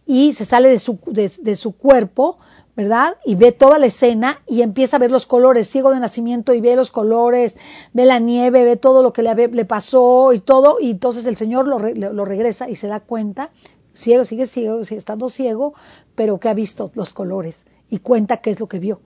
[0.06, 2.38] y se sale de su, de, su cuerpo,
[2.76, 3.16] ¿verdad?
[3.24, 6.60] Y ve toda la escena y empieza a ver los colores, ciego de nacimiento y
[6.60, 7.58] ve los colores,
[7.92, 11.36] ve la nieve, ve todo lo que le, le pasó y todo, y entonces el
[11.36, 13.50] Señor lo, lo, regresa y se da cuenta,
[13.94, 15.74] ciego, sigue ciego, sigue estando ciego,
[16.14, 19.00] pero que ha visto los colores y cuenta qué es lo que vio.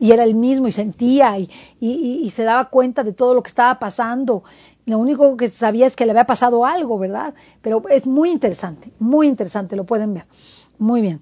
[0.00, 3.42] Y era el mismo y sentía y, y, y se daba cuenta de todo lo
[3.42, 4.42] que estaba pasando
[4.90, 7.34] lo único que sabía es que le había pasado algo, ¿verdad?
[7.62, 10.26] Pero es muy interesante, muy interesante, lo pueden ver.
[10.78, 11.20] Muy bien.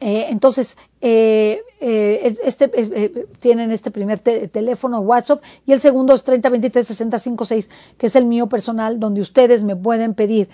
[0.00, 2.68] Eh, entonces, eh, eh, este,
[3.38, 8.24] tienen este primer te teléfono WhatsApp y el segundo es 3023 6056, que es el
[8.24, 10.48] mío personal, donde ustedes me pueden pedir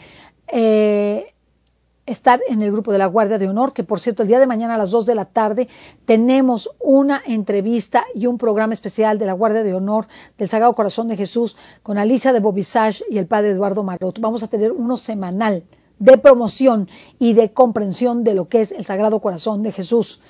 [2.07, 4.47] estar en el grupo de la Guardia de Honor, que por cierto el día de
[4.47, 5.69] mañana a las 2 de la tarde
[6.05, 10.07] tenemos una entrevista y un programa especial de la Guardia de Honor
[10.39, 14.21] del Sagrado Corazón de Jesús con Alicia de Bobisage y el padre Eduardo Marot.
[14.21, 15.65] Vamos a tener uno semanal
[15.99, 16.89] de promoción
[17.19, 20.21] y de comprensión de lo que es el Sagrado Corazón de Jesús.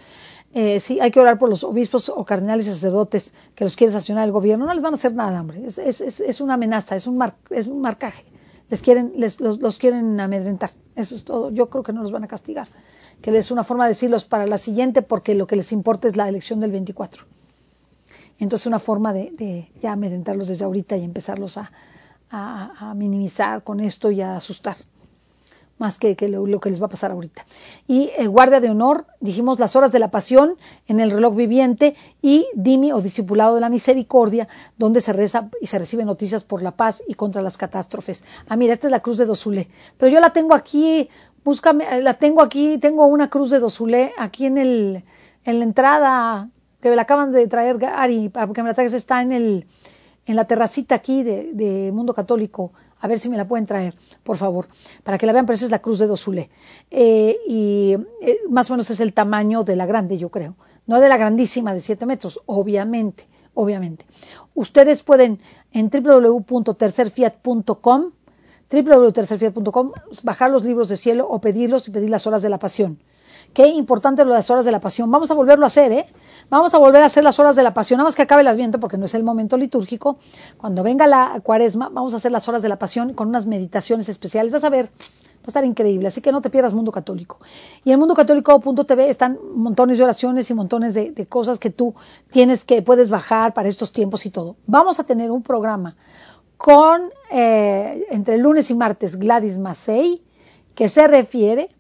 [0.55, 3.93] Eh, sí, hay que orar por los obispos o cardenales y sacerdotes que los quiere
[3.93, 4.65] sancionar el gobierno.
[4.65, 5.67] No les van a hacer nada, hombre.
[5.67, 8.25] Es, es, es una amenaza, es un, mar, es un marcaje
[8.69, 10.71] les quieren, les, los, los, quieren amedrentar.
[10.97, 11.51] Eso es todo.
[11.51, 12.69] Yo creo que no los van a castigar.
[13.21, 16.17] Que es una forma de decirlos para la siguiente porque lo que les importa es
[16.17, 17.25] la elección del 24.
[18.39, 21.71] Entonces una forma de, de ya amedrentarlos desde ahorita y empezarlos a,
[22.31, 24.77] a, a, minimizar con esto y a asustar.
[25.79, 27.45] Más que, lo, que les va a pasar ahorita.
[27.87, 30.57] Y eh, guardia de honor, dijimos las horas de la pasión
[30.87, 34.49] en el reloj viviente y Dimi o discipulado de la misericordia,
[34.79, 38.25] donde se reza y se reciben noticias por la paz y contra las catástrofes.
[38.49, 39.69] Ah, mira, esta es la cruz de Dosule,
[39.99, 41.09] pero yo la tengo aquí,
[41.45, 45.05] búscame, la tengo aquí, tengo una cruz de Dosule aquí en el,
[45.45, 46.49] en la entrada,
[46.81, 49.67] que me la acaban de traer Gary, para que me la traigas, está en el,
[50.25, 53.95] en la terracita aquí de, de Mundo Católico a ver si me la pueden traer,
[54.23, 54.69] por favor,
[55.03, 56.51] para que la vean, pero esa es la cruz de Dosule.
[56.91, 60.57] Eh, y eh, más o menos es el tamaño de la grande, yo creo.
[60.87, 64.07] No de la grandísima de 7 metros, obviamente, obviamente.
[64.55, 65.41] Ustedes pueden
[65.73, 68.13] en www.tercerfiat.com
[68.69, 69.93] www.tercerfiat.com
[70.25, 72.99] bajar los libros de cielo o pedirlos y pedir las horas de la pasión.
[73.53, 75.11] Qué importante lo de las horas de la pasión.
[75.11, 76.07] Vamos a volverlo a hacer, ¿eh?
[76.49, 78.47] Vamos a volver a hacer las horas de la pasión, nada más que acabe el
[78.47, 80.19] adviento porque no es el momento litúrgico.
[80.57, 84.09] Cuando venga la cuaresma, vamos a hacer las horas de la pasión con unas meditaciones
[84.09, 84.53] especiales.
[84.53, 87.41] Vas a ver, va a estar increíble, así que no te pierdas Mundo Católico.
[87.83, 91.97] Y en mundocatólico.tv están montones de oraciones y montones de, de, cosas que tú
[92.31, 94.55] tienes que puedes bajar para estos tiempos y todo.
[94.69, 95.97] Vamos a tener un programa
[96.57, 100.23] con eh, entre lunes y martes Gladys Macei
[100.77, 101.71] que se refiere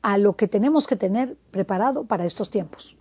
[0.00, 2.96] a lo que tenemos que tener preparado para estos tiempos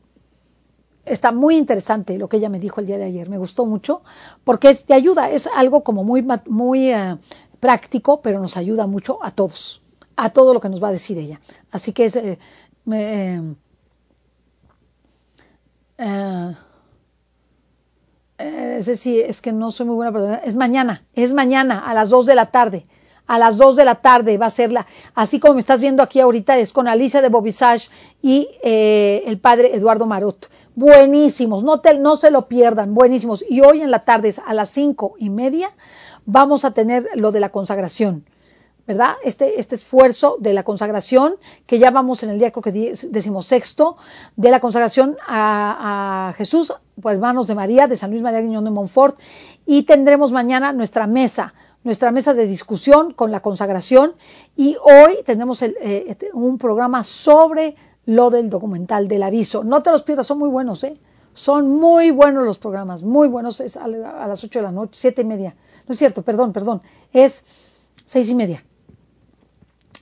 [1.05, 4.01] está muy interesante lo que ella me dijo el día de ayer, me gustó mucho,
[4.43, 7.17] porque es, te ayuda, es algo como muy, muy uh,
[7.59, 9.81] práctico, pero nos ayuda mucho a todos,
[10.15, 11.39] a todo lo que nos va a decir ella.
[11.71, 12.39] Así que es, eh,
[12.85, 13.55] me,
[15.97, 16.55] eh,
[18.37, 21.93] eh, es decir, es que no soy muy buena persona, es mañana, es mañana a
[21.93, 22.85] las 2 de la tarde
[23.27, 26.03] a las 2 de la tarde va a ser la, así como me estás viendo
[26.03, 27.89] aquí ahorita, es con Alicia de Bobisage
[28.21, 30.49] y eh, el padre Eduardo Marot.
[30.75, 33.45] Buenísimos, no, se lo pierdan, buenísimos.
[33.49, 35.71] Y hoy en la tarde a las cinco y media
[36.25, 38.25] vamos a tener lo de la consagración.
[38.87, 39.15] ¿verdad?
[39.23, 43.97] Este, este esfuerzo de la consagración, que ya vamos en el día, creo que decimosexto,
[44.35, 46.71] de la consagración a, Jesús,
[47.01, 49.17] por hermanos de María, de San Luis María Guiñón de Montfort,
[49.65, 51.55] y tendremos mañana nuestra mesa,
[51.85, 54.15] nuestra mesa de discusión con la consagración
[54.57, 57.75] y hoy tenemos el, eh, un programa sobre
[58.05, 59.63] lo del documental del aviso.
[59.63, 60.97] No te los pierdas, son muy buenos, ¿eh?
[61.33, 63.59] Son muy buenos los programas, muy buenos.
[63.59, 65.55] Es a, a las ocho de la noche, siete y media.
[65.87, 66.81] No es cierto, perdón, perdón.
[67.13, 67.45] Es
[68.05, 68.63] seis y media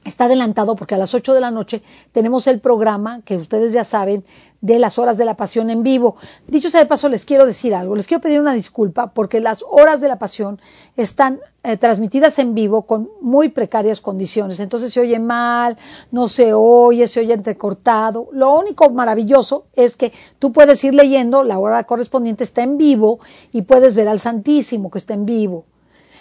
[0.05, 1.81] está adelantado porque a las 8 de la noche
[2.11, 4.25] tenemos el programa que ustedes ya saben
[4.61, 6.15] de las horas de la pasión en vivo.
[6.47, 9.63] Dicho sea de paso, les quiero decir algo, les quiero pedir una disculpa porque las
[9.69, 10.59] horas de la pasión
[10.95, 14.59] están eh, transmitidas en vivo con muy precarias condiciones.
[14.59, 15.77] Entonces se oye mal,
[16.11, 18.29] no se oye, se oye entrecortado.
[18.31, 23.19] Lo único maravilloso es que tú puedes ir leyendo, la hora correspondiente está en vivo
[23.51, 25.65] y puedes ver al Santísimo que está en vivo.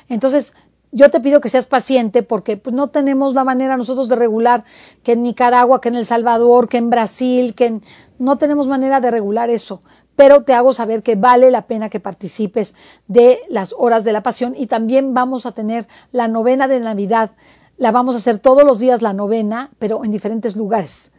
[0.08, 0.52] Entonces,
[0.92, 4.64] yo te pido que seas paciente porque pues, no tenemos la manera nosotros de regular
[5.02, 7.82] que en Nicaragua, que en El Salvador, que en Brasil, que en...
[8.18, 9.82] no tenemos manera de regular eso.
[10.14, 12.74] Pero te hago saber que vale la pena que participes
[13.08, 17.30] de las horas de la pasión y también vamos a tener la novena de Navidad.
[17.78, 21.12] La vamos a hacer todos los días la novena, pero en diferentes lugares.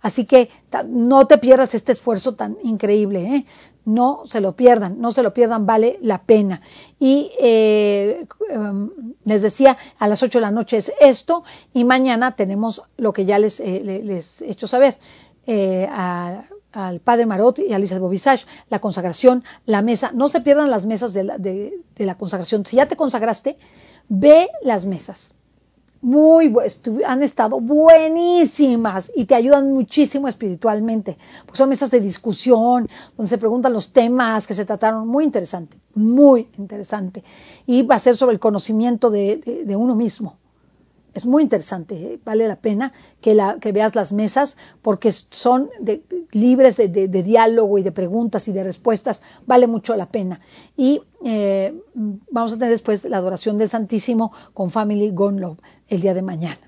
[0.00, 0.48] Así que
[0.86, 3.46] no te pierdas este esfuerzo tan increíble, ¿eh?
[3.84, 6.60] no se lo pierdan, no se lo pierdan, vale la pena.
[7.00, 8.90] Y eh, em,
[9.24, 11.42] les decía, a las 8 de la noche es esto
[11.72, 14.98] y mañana tenemos lo que ya les, eh, les he hecho saber.
[15.46, 20.12] Eh, a, al padre Marot y a Lisa Bobisage, la consagración, la mesa.
[20.12, 22.66] No se pierdan las mesas de la, de, de la consagración.
[22.66, 23.56] Si ya te consagraste,
[24.08, 25.37] ve las mesas
[26.00, 26.54] muy
[27.06, 33.38] han estado buenísimas y te ayudan muchísimo espiritualmente, porque son mesas de discusión donde se
[33.38, 37.24] preguntan los temas que se trataron, muy interesante, muy interesante,
[37.66, 40.36] y va a ser sobre el conocimiento de, de, de uno mismo.
[41.14, 42.20] Es muy interesante, ¿eh?
[42.24, 46.02] vale la pena que, la, que, veas las mesas porque son de,
[46.32, 50.40] libres de, diálogo y de preguntas y de respuestas, vale mucho la pena.
[50.76, 56.00] Y eh, vamos a tener después la adoración del Santísimo con Family Gone Love el
[56.00, 56.60] día de mañana.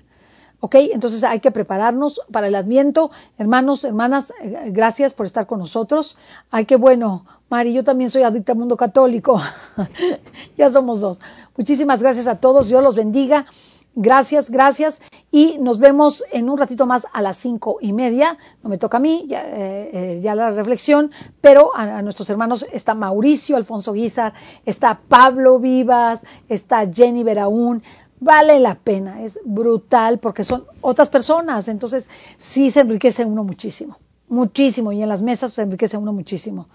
[0.63, 0.75] ¿Ok?
[0.75, 3.09] Entonces hay que prepararnos para el Adviento.
[3.39, 6.17] Hermanos, hermanas, eh, gracias por estar con nosotros.
[6.51, 7.25] Ay, qué bueno.
[7.49, 9.41] Mari, yo también soy adicta al mundo católico.
[10.57, 11.19] ya somos dos.
[11.57, 12.67] Muchísimas gracias a todos.
[12.67, 13.47] Dios los bendiga.
[13.95, 15.01] Gracias, gracias.
[15.31, 18.37] Y nos vemos en un ratito más a las cinco y media.
[18.63, 21.11] No me toca a mí, ya, eh, eh, ya la reflexión,
[21.41, 24.33] pero a, nuestros hermanos está Mauricio Alfonso Guizar,
[24.65, 27.83] está Pablo Vivas, está Jenny Beraún.
[28.21, 31.67] Vale la pena, es brutal porque son otras personas.
[31.67, 33.97] Entonces, sí se enriquece uno muchísimo,
[34.29, 34.93] muchísimo.
[34.93, 36.67] Y en las mesas se enriquece uno muchísimo.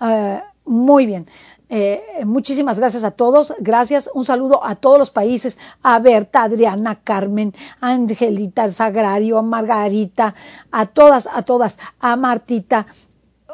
[0.00, 1.26] Uh, muy bien.
[1.68, 3.54] Eh, muchísimas gracias a todos.
[3.58, 4.10] Gracias.
[4.14, 5.58] Un saludo a todos los países.
[5.82, 10.34] A Berta, Adriana, Carmen, Angelita, Sagrario, Margarita,
[10.70, 12.86] a todas, a todas, a Martita.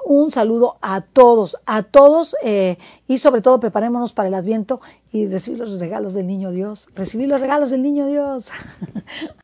[0.04, 4.80] Un saludo a todos, a todos eh, y sobre todo preparémonos para el Adviento
[5.12, 6.88] y recibir los regalos del Niño Dios.
[6.94, 8.50] Recibir los regalos del Niño Dios.